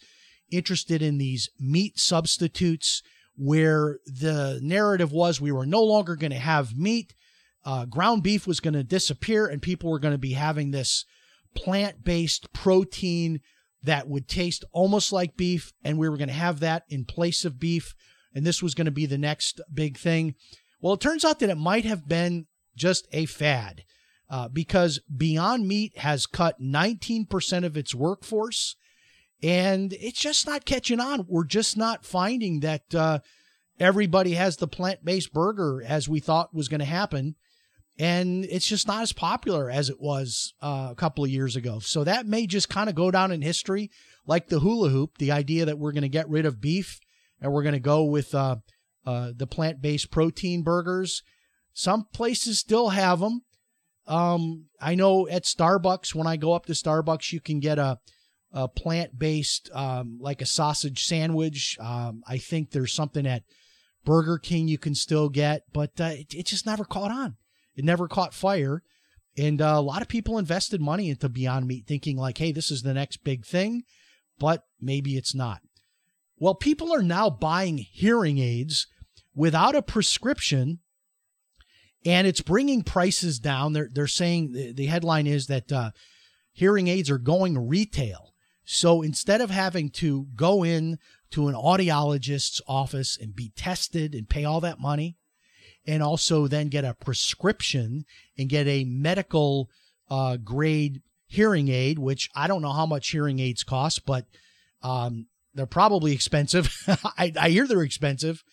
interested 0.51 1.01
in 1.01 1.17
these 1.17 1.49
meat 1.59 1.99
substitutes, 1.99 3.03
where 3.35 3.99
the 4.05 4.59
narrative 4.61 5.11
was 5.11 5.39
we 5.39 5.51
were 5.51 5.65
no 5.65 5.81
longer 5.81 6.15
going 6.15 6.31
to 6.31 6.37
have 6.37 6.77
meat, 6.77 7.13
uh, 7.65 7.85
ground 7.85 8.23
beef 8.23 8.47
was 8.47 8.59
going 8.59 8.73
to 8.73 8.83
disappear, 8.83 9.47
and 9.47 9.61
people 9.61 9.89
were 9.89 9.99
going 9.99 10.13
to 10.13 10.17
be 10.17 10.33
having 10.33 10.71
this 10.71 11.05
plant 11.55 12.03
based 12.03 12.51
protein 12.53 13.41
that 13.83 14.07
would 14.07 14.27
taste 14.27 14.63
almost 14.71 15.11
like 15.11 15.35
beef, 15.35 15.73
and 15.83 15.97
we 15.97 16.07
were 16.07 16.17
going 16.17 16.27
to 16.27 16.33
have 16.33 16.59
that 16.59 16.83
in 16.89 17.05
place 17.05 17.45
of 17.45 17.59
beef 17.59 17.95
and 18.33 18.45
this 18.45 18.63
was 18.63 18.73
going 18.73 18.85
to 18.85 18.91
be 18.91 19.05
the 19.05 19.17
next 19.17 19.61
big 19.73 19.97
thing. 19.97 20.35
Well, 20.79 20.93
it 20.93 21.01
turns 21.01 21.25
out 21.25 21.39
that 21.39 21.49
it 21.49 21.57
might 21.57 21.85
have 21.85 22.07
been 22.07 22.47
just 22.75 23.07
a 23.11 23.25
fad 23.25 23.83
uh, 24.29 24.47
because 24.47 24.99
Beyond 25.15 25.67
Meat 25.67 25.97
has 25.97 26.25
cut 26.25 26.61
19% 26.61 27.65
of 27.65 27.77
its 27.77 27.93
workforce 27.93 28.75
and 29.43 29.93
it's 29.93 30.19
just 30.19 30.47
not 30.47 30.65
catching 30.65 30.99
on. 30.99 31.25
We're 31.27 31.45
just 31.45 31.75
not 31.75 32.05
finding 32.05 32.61
that 32.61 32.95
uh, 32.95 33.19
everybody 33.79 34.33
has 34.33 34.57
the 34.57 34.67
plant 34.67 35.03
based 35.03 35.33
burger 35.33 35.83
as 35.85 36.07
we 36.07 36.19
thought 36.19 36.53
was 36.53 36.67
going 36.67 36.79
to 36.79 36.85
happen. 36.85 37.35
And 38.01 38.45
it's 38.45 38.65
just 38.65 38.87
not 38.87 39.03
as 39.03 39.13
popular 39.13 39.69
as 39.69 39.87
it 39.87 40.01
was 40.01 40.55
uh, 40.59 40.87
a 40.89 40.95
couple 40.95 41.23
of 41.23 41.29
years 41.29 41.55
ago. 41.55 41.77
So 41.77 42.03
that 42.03 42.25
may 42.25 42.47
just 42.47 42.67
kind 42.67 42.89
of 42.89 42.95
go 42.95 43.11
down 43.11 43.31
in 43.31 43.43
history 43.43 43.91
like 44.25 44.47
the 44.47 44.61
hula 44.61 44.89
hoop, 44.89 45.19
the 45.19 45.31
idea 45.31 45.65
that 45.65 45.77
we're 45.77 45.91
going 45.91 46.01
to 46.01 46.09
get 46.09 46.27
rid 46.27 46.47
of 46.47 46.59
beef 46.59 46.99
and 47.39 47.53
we're 47.53 47.61
going 47.61 47.73
to 47.73 47.79
go 47.79 48.03
with 48.03 48.33
uh, 48.33 48.55
uh, 49.05 49.33
the 49.35 49.45
plant 49.45 49.83
based 49.83 50.09
protein 50.09 50.63
burgers. 50.63 51.21
Some 51.73 52.07
places 52.11 52.57
still 52.57 52.89
have 52.89 53.19
them. 53.19 53.43
Um, 54.07 54.65
I 54.81 54.95
know 54.95 55.27
at 55.27 55.43
Starbucks, 55.43 56.15
when 56.15 56.25
I 56.25 56.37
go 56.37 56.53
up 56.53 56.65
to 56.65 56.73
Starbucks, 56.73 57.31
you 57.31 57.39
can 57.39 57.59
get 57.59 57.77
a, 57.77 57.99
a 58.51 58.67
plant 58.67 59.19
based, 59.19 59.69
um, 59.75 60.17
like 60.19 60.41
a 60.41 60.47
sausage 60.47 61.05
sandwich. 61.05 61.77
Um, 61.79 62.23
I 62.27 62.39
think 62.39 62.71
there's 62.71 62.93
something 62.93 63.27
at 63.27 63.43
Burger 64.05 64.39
King 64.39 64.67
you 64.67 64.79
can 64.79 64.95
still 64.95 65.29
get, 65.29 65.65
but 65.71 65.91
uh, 66.01 66.05
it, 66.05 66.33
it, 66.33 66.45
just 66.47 66.65
never 66.65 66.83
caught 66.83 67.11
on. 67.11 67.37
It 67.81 67.85
never 67.85 68.07
caught 68.07 68.35
fire. 68.35 68.83
And 69.35 69.59
uh, 69.59 69.73
a 69.75 69.81
lot 69.81 70.03
of 70.03 70.07
people 70.07 70.37
invested 70.37 70.79
money 70.79 71.09
into 71.09 71.27
Beyond 71.27 71.65
Meat 71.65 71.87
thinking, 71.87 72.15
like, 72.15 72.37
hey, 72.37 72.51
this 72.51 72.69
is 72.69 72.83
the 72.83 72.93
next 72.93 73.23
big 73.23 73.43
thing, 73.43 73.81
but 74.37 74.65
maybe 74.79 75.17
it's 75.17 75.33
not. 75.33 75.61
Well, 76.37 76.53
people 76.53 76.93
are 76.93 77.01
now 77.01 77.31
buying 77.31 77.79
hearing 77.79 78.37
aids 78.37 78.85
without 79.33 79.75
a 79.75 79.81
prescription 79.81 80.79
and 82.05 82.27
it's 82.27 82.41
bringing 82.41 82.83
prices 82.83 83.39
down. 83.39 83.73
They're 83.73 83.89
they're 83.91 84.07
saying 84.07 84.73
the, 84.75 84.85
headline 84.85 85.25
is 85.25 85.47
that 85.47 85.71
uh, 85.71 85.91
hearing 86.51 86.87
aids 86.87 87.09
are 87.09 87.17
going 87.17 87.67
retail. 87.67 88.33
So 88.63 89.01
instead 89.01 89.41
of 89.41 89.49
having 89.49 89.89
to 89.91 90.27
go 90.35 90.63
in 90.63 90.99
to 91.31 91.47
an 91.47 91.55
audiologist's 91.55 92.61
office 92.67 93.17
and 93.19 93.35
be 93.35 93.51
tested 93.55 94.13
and 94.13 94.29
pay 94.29 94.45
all 94.45 94.61
that 94.61 94.79
money, 94.79 95.17
and 95.85 96.03
also 96.03 96.47
then 96.47 96.67
get 96.67 96.85
a 96.85 96.93
prescription 96.93 98.05
and 98.37 98.49
get 98.49 98.67
a 98.67 98.83
medical 98.83 99.69
uh, 100.09 100.37
grade 100.37 101.01
hearing 101.27 101.69
aid, 101.69 101.97
which 101.97 102.29
I 102.35 102.47
don't 102.47 102.61
know 102.61 102.73
how 102.73 102.85
much 102.85 103.09
hearing 103.09 103.39
aids 103.39 103.63
cost, 103.63 104.05
but 104.05 104.25
um, 104.83 105.27
they're 105.53 105.65
probably 105.65 106.11
expensive. 106.11 106.69
I, 107.17 107.31
I 107.39 107.49
hear 107.49 107.67
they're 107.67 107.81
expensive. 107.81 108.43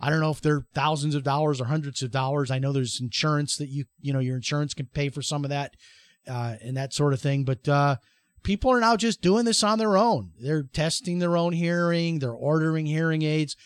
I 0.00 0.10
don't 0.10 0.20
know 0.20 0.30
if 0.30 0.40
they're 0.40 0.66
thousands 0.74 1.14
of 1.14 1.22
dollars 1.22 1.60
or 1.60 1.64
hundreds 1.64 2.02
of 2.02 2.10
dollars. 2.10 2.50
I 2.50 2.58
know 2.58 2.72
there's 2.72 3.00
insurance 3.00 3.56
that 3.56 3.68
you 3.68 3.86
you 4.00 4.12
know 4.12 4.18
your 4.18 4.36
insurance 4.36 4.74
can 4.74 4.86
pay 4.86 5.08
for 5.08 5.22
some 5.22 5.44
of 5.44 5.50
that 5.50 5.74
uh, 6.28 6.56
and 6.62 6.76
that 6.76 6.92
sort 6.92 7.14
of 7.14 7.20
thing. 7.20 7.44
But 7.44 7.66
uh, 7.66 7.96
people 8.42 8.70
are 8.70 8.80
now 8.80 8.96
just 8.96 9.22
doing 9.22 9.44
this 9.44 9.62
on 9.62 9.78
their 9.78 9.96
own. 9.96 10.32
They're 10.38 10.64
testing 10.64 11.18
their 11.18 11.36
own 11.36 11.52
hearing. 11.52 12.18
They're 12.18 12.32
ordering 12.32 12.86
hearing 12.86 13.22
aids. 13.22 13.56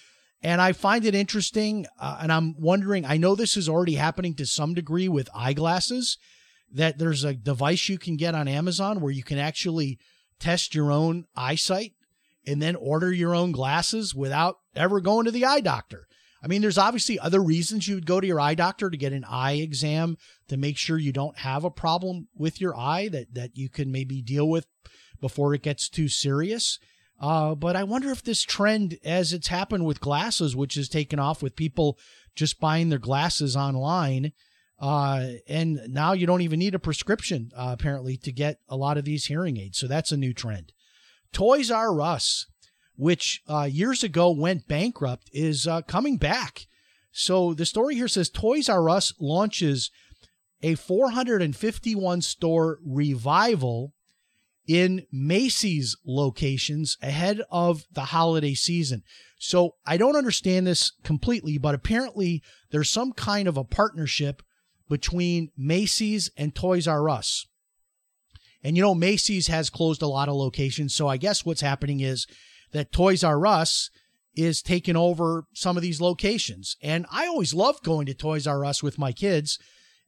And 0.42 0.60
I 0.60 0.72
find 0.72 1.04
it 1.04 1.14
interesting, 1.14 1.86
uh, 1.98 2.18
and 2.22 2.32
I'm 2.32 2.54
wondering. 2.58 3.04
I 3.04 3.18
know 3.18 3.34
this 3.34 3.56
is 3.56 3.68
already 3.68 3.94
happening 3.94 4.34
to 4.36 4.46
some 4.46 4.72
degree 4.72 5.08
with 5.08 5.28
eyeglasses. 5.34 6.16
That 6.72 6.98
there's 6.98 7.24
a 7.24 7.34
device 7.34 7.88
you 7.88 7.98
can 7.98 8.16
get 8.16 8.34
on 8.34 8.46
Amazon 8.46 9.00
where 9.00 9.12
you 9.12 9.24
can 9.24 9.38
actually 9.38 9.98
test 10.38 10.74
your 10.74 10.92
own 10.92 11.26
eyesight 11.36 11.92
and 12.46 12.62
then 12.62 12.76
order 12.76 13.12
your 13.12 13.34
own 13.34 13.52
glasses 13.52 14.14
without 14.14 14.56
ever 14.74 15.00
going 15.00 15.24
to 15.24 15.30
the 15.30 15.44
eye 15.44 15.60
doctor. 15.60 16.06
I 16.42 16.46
mean, 16.46 16.62
there's 16.62 16.78
obviously 16.78 17.18
other 17.18 17.42
reasons 17.42 17.86
you 17.86 17.96
would 17.96 18.06
go 18.06 18.20
to 18.20 18.26
your 18.26 18.40
eye 18.40 18.54
doctor 18.54 18.88
to 18.88 18.96
get 18.96 19.12
an 19.12 19.24
eye 19.28 19.54
exam 19.54 20.16
to 20.48 20.56
make 20.56 20.78
sure 20.78 20.96
you 20.96 21.12
don't 21.12 21.38
have 21.38 21.64
a 21.64 21.70
problem 21.70 22.28
with 22.34 22.60
your 22.60 22.76
eye 22.76 23.08
that, 23.08 23.34
that 23.34 23.56
you 23.56 23.68
can 23.68 23.92
maybe 23.92 24.22
deal 24.22 24.48
with 24.48 24.66
before 25.20 25.52
it 25.54 25.62
gets 25.62 25.88
too 25.88 26.08
serious. 26.08 26.78
Uh, 27.20 27.54
but 27.54 27.76
I 27.76 27.84
wonder 27.84 28.10
if 28.10 28.22
this 28.22 28.42
trend, 28.42 28.98
as 29.04 29.32
it's 29.32 29.48
happened 29.48 29.84
with 29.84 30.00
glasses, 30.00 30.56
which 30.56 30.74
has 30.74 30.88
taken 30.88 31.18
off 31.18 31.42
with 31.42 31.54
people 31.54 31.98
just 32.34 32.60
buying 32.60 32.88
their 32.88 32.98
glasses 32.98 33.56
online, 33.56 34.32
uh, 34.80 35.26
and 35.46 35.80
now 35.88 36.12
you 36.12 36.26
don't 36.26 36.40
even 36.40 36.58
need 36.58 36.74
a 36.74 36.78
prescription, 36.78 37.50
uh, 37.54 37.76
apparently, 37.78 38.16
to 38.16 38.32
get 38.32 38.60
a 38.68 38.76
lot 38.76 38.96
of 38.96 39.04
these 39.04 39.26
hearing 39.26 39.58
aids. 39.58 39.78
So 39.78 39.86
that's 39.86 40.12
a 40.12 40.16
new 40.16 40.32
trend. 40.32 40.72
Toys 41.32 41.70
R 41.70 42.00
Us 42.00 42.46
which 43.00 43.40
uh, 43.48 43.62
years 43.62 44.04
ago 44.04 44.30
went 44.30 44.68
bankrupt, 44.68 45.30
is 45.32 45.66
uh, 45.66 45.80
coming 45.80 46.18
back. 46.18 46.66
So 47.10 47.54
the 47.54 47.64
story 47.64 47.94
here 47.94 48.08
says 48.08 48.28
Toys 48.28 48.68
R 48.68 48.90
Us 48.90 49.14
launches 49.18 49.90
a 50.62 50.74
451 50.74 52.20
store 52.20 52.78
revival 52.84 53.94
in 54.70 55.04
Macy's 55.10 55.96
locations 56.06 56.96
ahead 57.02 57.42
of 57.50 57.86
the 57.92 58.02
holiday 58.02 58.54
season. 58.54 59.02
So 59.36 59.74
I 59.84 59.96
don't 59.96 60.14
understand 60.14 60.64
this 60.64 60.92
completely, 61.02 61.58
but 61.58 61.74
apparently 61.74 62.40
there's 62.70 62.88
some 62.88 63.12
kind 63.12 63.48
of 63.48 63.56
a 63.56 63.64
partnership 63.64 64.42
between 64.88 65.50
Macy's 65.58 66.30
and 66.36 66.54
Toys 66.54 66.86
R 66.86 67.08
Us. 67.08 67.46
And 68.62 68.76
you 68.76 68.82
know, 68.84 68.94
Macy's 68.94 69.48
has 69.48 69.70
closed 69.70 70.02
a 70.02 70.06
lot 70.06 70.28
of 70.28 70.36
locations. 70.36 70.94
So 70.94 71.08
I 71.08 71.16
guess 71.16 71.44
what's 71.44 71.62
happening 71.62 71.98
is 71.98 72.28
that 72.70 72.92
Toys 72.92 73.24
R 73.24 73.44
Us 73.44 73.90
is 74.36 74.62
taking 74.62 74.94
over 74.94 75.46
some 75.52 75.76
of 75.76 75.82
these 75.82 76.00
locations. 76.00 76.76
And 76.80 77.06
I 77.10 77.26
always 77.26 77.52
loved 77.52 77.82
going 77.82 78.06
to 78.06 78.14
Toys 78.14 78.46
R 78.46 78.64
Us 78.64 78.84
with 78.84 79.00
my 79.00 79.10
kids. 79.10 79.58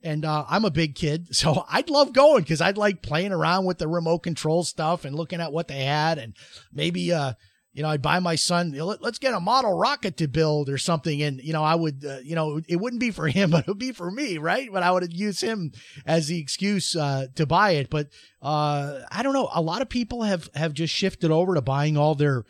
And 0.02 0.24
uh, 0.24 0.44
I'm 0.48 0.64
a 0.64 0.70
big 0.70 0.94
kid, 0.94 1.28
so 1.34 1.64
I'd 1.68 1.90
love 1.90 2.12
going 2.12 2.42
because 2.42 2.60
I'd 2.60 2.78
like 2.78 3.02
playing 3.02 3.32
around 3.32 3.64
with 3.64 3.78
the 3.78 3.88
remote 3.88 4.20
control 4.20 4.64
stuff 4.64 5.04
and 5.04 5.14
looking 5.14 5.40
at 5.40 5.52
what 5.52 5.68
they 5.68 5.84
had. 5.84 6.18
And 6.18 6.34
maybe, 6.72 7.12
uh, 7.12 7.34
you 7.72 7.82
know, 7.82 7.88
I'd 7.88 8.02
buy 8.02 8.18
my 8.18 8.34
son, 8.34 8.72
let's 8.72 9.18
get 9.18 9.32
a 9.32 9.40
model 9.40 9.72
rocket 9.72 10.18
to 10.18 10.28
build 10.28 10.68
or 10.68 10.76
something. 10.76 11.22
And, 11.22 11.40
you 11.40 11.54
know, 11.54 11.64
I 11.64 11.74
would, 11.74 12.04
uh, 12.04 12.18
you 12.22 12.34
know, 12.34 12.60
it 12.68 12.76
wouldn't 12.76 13.00
be 13.00 13.10
for 13.10 13.28
him, 13.28 13.50
but 13.50 13.60
it 13.60 13.68
would 13.68 13.78
be 13.78 13.92
for 13.92 14.10
me, 14.10 14.38
right? 14.38 14.68
But 14.70 14.82
I 14.82 14.90
would 14.90 15.12
use 15.12 15.40
him 15.40 15.72
as 16.04 16.28
the 16.28 16.38
excuse 16.38 16.94
uh, 16.94 17.28
to 17.36 17.46
buy 17.46 17.72
it. 17.72 17.88
But 17.88 18.08
uh, 18.42 19.00
I 19.10 19.22
don't 19.22 19.32
know. 19.32 19.48
A 19.54 19.62
lot 19.62 19.82
of 19.82 19.88
people 19.88 20.22
have, 20.22 20.50
have 20.54 20.74
just 20.74 20.94
shifted 20.94 21.30
over 21.30 21.54
to 21.54 21.62
buying 21.62 21.96
all 21.96 22.14
their 22.14 22.44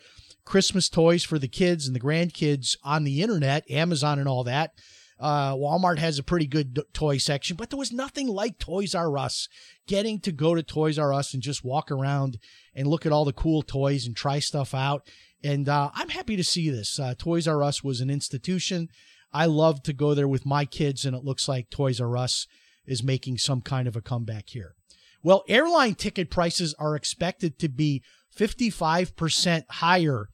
Christmas 0.45 0.89
toys 0.89 1.23
for 1.23 1.39
the 1.39 1.47
kids 1.47 1.87
and 1.87 1.95
the 1.95 2.01
grandkids 2.01 2.75
on 2.83 3.03
the 3.03 3.21
internet, 3.21 3.69
Amazon 3.71 4.19
and 4.19 4.27
all 4.27 4.43
that. 4.43 4.73
Uh, 5.19 5.55
Walmart 5.55 5.99
has 5.99 6.19
a 6.19 6.23
pretty 6.23 6.47
good 6.47 6.79
toy 6.93 7.17
section, 7.17 7.55
but 7.55 7.69
there 7.69 7.79
was 7.79 7.91
nothing 7.91 8.27
like 8.27 8.59
Toys 8.59 8.95
R 8.95 9.17
Us. 9.17 9.47
Getting 9.87 10.19
to 10.21 10.31
go 10.31 10.55
to 10.55 10.63
Toys 10.63 10.99
R 10.99 11.13
Us 11.13 11.33
and 11.33 11.43
just 11.43 11.63
walk 11.63 11.91
around 11.91 12.37
and 12.75 12.87
look 12.87 13.05
at 13.05 13.11
all 13.11 13.25
the 13.25 13.33
cool 13.33 13.61
toys 13.61 14.05
and 14.05 14.15
try 14.15 14.39
stuff 14.39 14.73
out. 14.73 15.07
And 15.43 15.69
uh, 15.69 15.91
I'm 15.93 16.09
happy 16.09 16.35
to 16.35 16.43
see 16.43 16.69
this. 16.69 16.99
Uh, 16.99 17.13
toys 17.17 17.47
R 17.47 17.63
Us 17.63 17.83
was 17.83 18.01
an 18.01 18.09
institution. 18.09 18.89
I 19.31 19.45
love 19.45 19.81
to 19.83 19.93
go 19.93 20.13
there 20.13 20.27
with 20.27 20.45
my 20.45 20.65
kids, 20.65 21.05
and 21.05 21.15
it 21.15 21.23
looks 21.23 21.47
like 21.47 21.69
Toys 21.69 21.99
R 21.99 22.15
Us 22.15 22.47
is 22.85 23.03
making 23.03 23.37
some 23.37 23.61
kind 23.61 23.87
of 23.87 23.95
a 23.95 24.01
comeback 24.01 24.49
here. 24.49 24.75
Well, 25.23 25.43
airline 25.47 25.95
ticket 25.95 26.29
prices 26.29 26.75
are 26.77 26.95
expected 26.95 27.57
to 27.59 27.69
be 27.69 28.03
55% 28.37 29.63
higher 29.69 30.27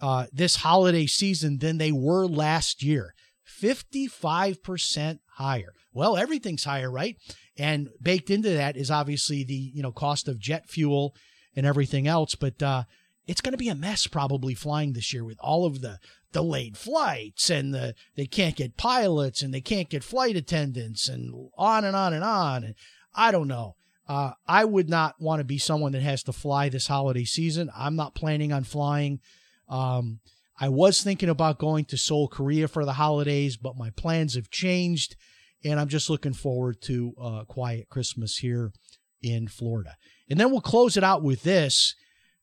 uh, 0.00 0.26
this 0.32 0.56
holiday 0.56 1.06
season 1.06 1.58
than 1.58 1.78
they 1.78 1.92
were 1.92 2.26
last 2.26 2.82
year. 2.82 3.14
55% 3.60 5.18
higher. 5.34 5.74
Well, 5.92 6.16
everything's 6.16 6.64
higher, 6.64 6.90
right? 6.90 7.16
And 7.56 7.90
baked 8.00 8.30
into 8.30 8.50
that 8.50 8.76
is 8.76 8.90
obviously 8.90 9.44
the, 9.44 9.54
you 9.54 9.82
know, 9.82 9.92
cost 9.92 10.28
of 10.28 10.38
jet 10.38 10.68
fuel 10.68 11.14
and 11.54 11.66
everything 11.66 12.06
else, 12.06 12.34
but 12.34 12.62
uh, 12.62 12.84
it's 13.26 13.40
going 13.40 13.52
to 13.52 13.58
be 13.58 13.68
a 13.68 13.74
mess 13.74 14.06
probably 14.06 14.54
flying 14.54 14.92
this 14.92 15.12
year 15.12 15.24
with 15.24 15.38
all 15.40 15.66
of 15.66 15.80
the 15.80 15.98
delayed 16.32 16.76
flights 16.76 17.50
and 17.50 17.74
the 17.74 17.94
they 18.16 18.26
can't 18.26 18.56
get 18.56 18.76
pilots 18.76 19.42
and 19.42 19.52
they 19.52 19.60
can't 19.60 19.90
get 19.90 20.02
flight 20.02 20.34
attendants 20.34 21.08
and 21.08 21.50
on 21.58 21.84
and 21.84 21.94
on 21.94 22.14
and 22.14 22.24
on 22.24 22.64
and 22.64 22.74
I 23.14 23.30
don't 23.30 23.48
know. 23.48 23.76
Uh, 24.08 24.32
I 24.46 24.64
would 24.64 24.88
not 24.88 25.20
want 25.20 25.40
to 25.40 25.44
be 25.44 25.58
someone 25.58 25.92
that 25.92 26.02
has 26.02 26.22
to 26.24 26.32
fly 26.32 26.68
this 26.68 26.86
holiday 26.86 27.24
season. 27.24 27.70
I'm 27.76 27.96
not 27.96 28.14
planning 28.14 28.52
on 28.52 28.64
flying. 28.64 29.20
Um, 29.68 30.20
I 30.62 30.68
was 30.68 31.02
thinking 31.02 31.28
about 31.28 31.58
going 31.58 31.86
to 31.86 31.98
Seoul, 31.98 32.28
Korea 32.28 32.68
for 32.68 32.84
the 32.84 32.92
holidays, 32.92 33.56
but 33.56 33.76
my 33.76 33.90
plans 33.90 34.36
have 34.36 34.48
changed, 34.48 35.16
and 35.64 35.80
I'm 35.80 35.88
just 35.88 36.08
looking 36.08 36.34
forward 36.34 36.80
to 36.82 37.14
a 37.20 37.44
quiet 37.44 37.88
Christmas 37.88 38.36
here 38.36 38.72
in 39.20 39.48
Florida. 39.48 39.96
And 40.30 40.38
then 40.38 40.52
we'll 40.52 40.60
close 40.60 40.96
it 40.96 41.02
out 41.02 41.24
with 41.24 41.42
this 41.42 41.96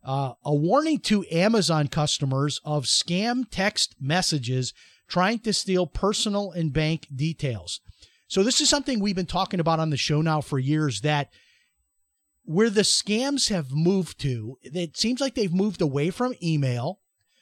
uh, 0.03 0.33
a 0.43 0.53
warning 0.53 0.99
to 0.99 1.25
Amazon 1.31 1.87
customers 1.87 2.59
of 2.65 2.83
scam 2.83 3.45
text 3.49 3.95
messages 4.01 4.73
trying 5.07 5.39
to 5.39 5.53
steal 5.53 5.87
personal 5.87 6.51
and 6.51 6.73
bank 6.73 7.07
details. 7.15 7.79
So, 8.27 8.43
this 8.43 8.59
is 8.59 8.67
something 8.67 8.99
we've 8.99 9.15
been 9.15 9.27
talking 9.27 9.61
about 9.61 9.79
on 9.79 9.91
the 9.91 9.97
show 9.97 10.21
now 10.21 10.41
for 10.41 10.59
years 10.59 11.01
that 11.01 11.29
where 12.43 12.69
the 12.69 12.81
scams 12.81 13.47
have 13.47 13.71
moved 13.71 14.19
to, 14.19 14.57
it 14.61 14.97
seems 14.97 15.21
like 15.21 15.35
they've 15.35 15.53
moved 15.53 15.81
away 15.81 16.09
from 16.09 16.33
email 16.43 16.99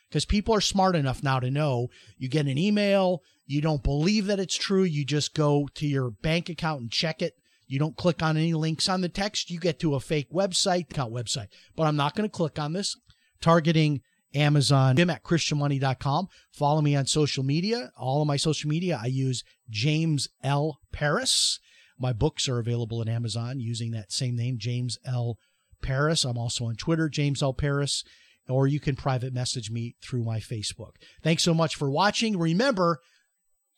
because 0.10 0.26
people 0.26 0.54
are 0.54 0.62
smart 0.62 0.96
enough 0.96 1.24
now 1.24 1.40
to 1.40 1.52
know 1.52 1.90
you 2.18 2.30
get 2.30 2.48
an 2.48 2.58
email, 2.58 3.22
you 3.46 3.62
don't 3.62 3.84
believe 3.84 4.26
that 4.28 4.40
it's 4.40 4.58
true, 4.58 4.84
you 4.84 5.06
just 5.06 5.34
go 5.34 5.68
to 5.76 5.88
your 5.88 6.12
bank 6.12 6.50
account 6.50 6.82
and 6.82 6.92
check 6.92 7.22
it. 7.22 7.34
You 7.66 7.80
don't 7.80 7.98
click 7.98 8.24
on 8.24 8.38
any 8.38 8.54
links 8.54 8.88
on 8.88 9.02
the 9.02 9.10
text, 9.10 9.50
you 9.50 9.60
get 9.60 9.80
to 9.80 9.96
a 9.96 10.00
fake 10.00 10.32
website, 10.32 10.90
account 10.92 11.14
website. 11.14 11.48
But 11.76 11.88
I'm 11.88 11.98
not 11.98 12.16
going 12.16 12.30
to 12.30 12.34
click 12.34 12.58
on 12.58 12.74
this 12.74 12.96
targeting 13.42 14.02
Amazon, 14.34 14.96
Jim 14.96 15.10
at 15.10 15.24
christianmoney.com. 15.24 16.28
Follow 16.52 16.82
me 16.82 16.96
on 16.96 17.06
social 17.06 17.44
media. 17.44 17.92
All 17.98 18.22
of 18.22 18.28
my 18.28 18.38
social 18.38 18.70
media, 18.70 19.00
I 19.02 19.08
use 19.08 19.44
James 19.70 20.30
L. 20.44 20.80
Paris. 20.92 21.60
My 22.00 22.14
books 22.14 22.48
are 22.48 22.60
available 22.60 23.00
on 23.00 23.10
Amazon 23.10 23.60
using 23.60 23.92
that 23.92 24.12
same 24.12 24.36
name, 24.36 24.58
James 24.60 24.98
L. 25.06 25.38
Paris. 25.82 26.24
I'm 26.26 26.38
also 26.38 26.66
on 26.66 26.76
Twitter, 26.76 27.10
James 27.10 27.42
L. 27.42 27.54
Paris, 27.54 28.04
or 28.50 28.68
you 28.68 28.80
can 28.80 28.96
private 28.96 29.34
message 29.34 29.70
me 29.70 29.96
through 30.02 30.24
my 30.24 30.40
Facebook. 30.40 30.96
Thanks 31.24 31.44
so 31.44 31.54
much 31.54 31.76
for 31.76 31.90
watching. 31.90 32.38
Remember, 32.38 33.00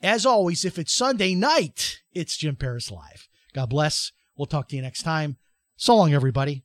as 0.01 0.25
always, 0.25 0.65
if 0.65 0.77
it's 0.77 0.93
Sunday 0.93 1.35
night, 1.35 1.99
it's 2.13 2.37
Jim 2.37 2.55
Paris 2.55 2.91
Live. 2.91 3.27
God 3.53 3.69
bless. 3.69 4.11
We'll 4.37 4.45
talk 4.45 4.69
to 4.69 4.75
you 4.75 4.81
next 4.81 5.03
time. 5.03 5.37
So 5.75 5.95
long, 5.95 6.13
everybody. 6.13 6.63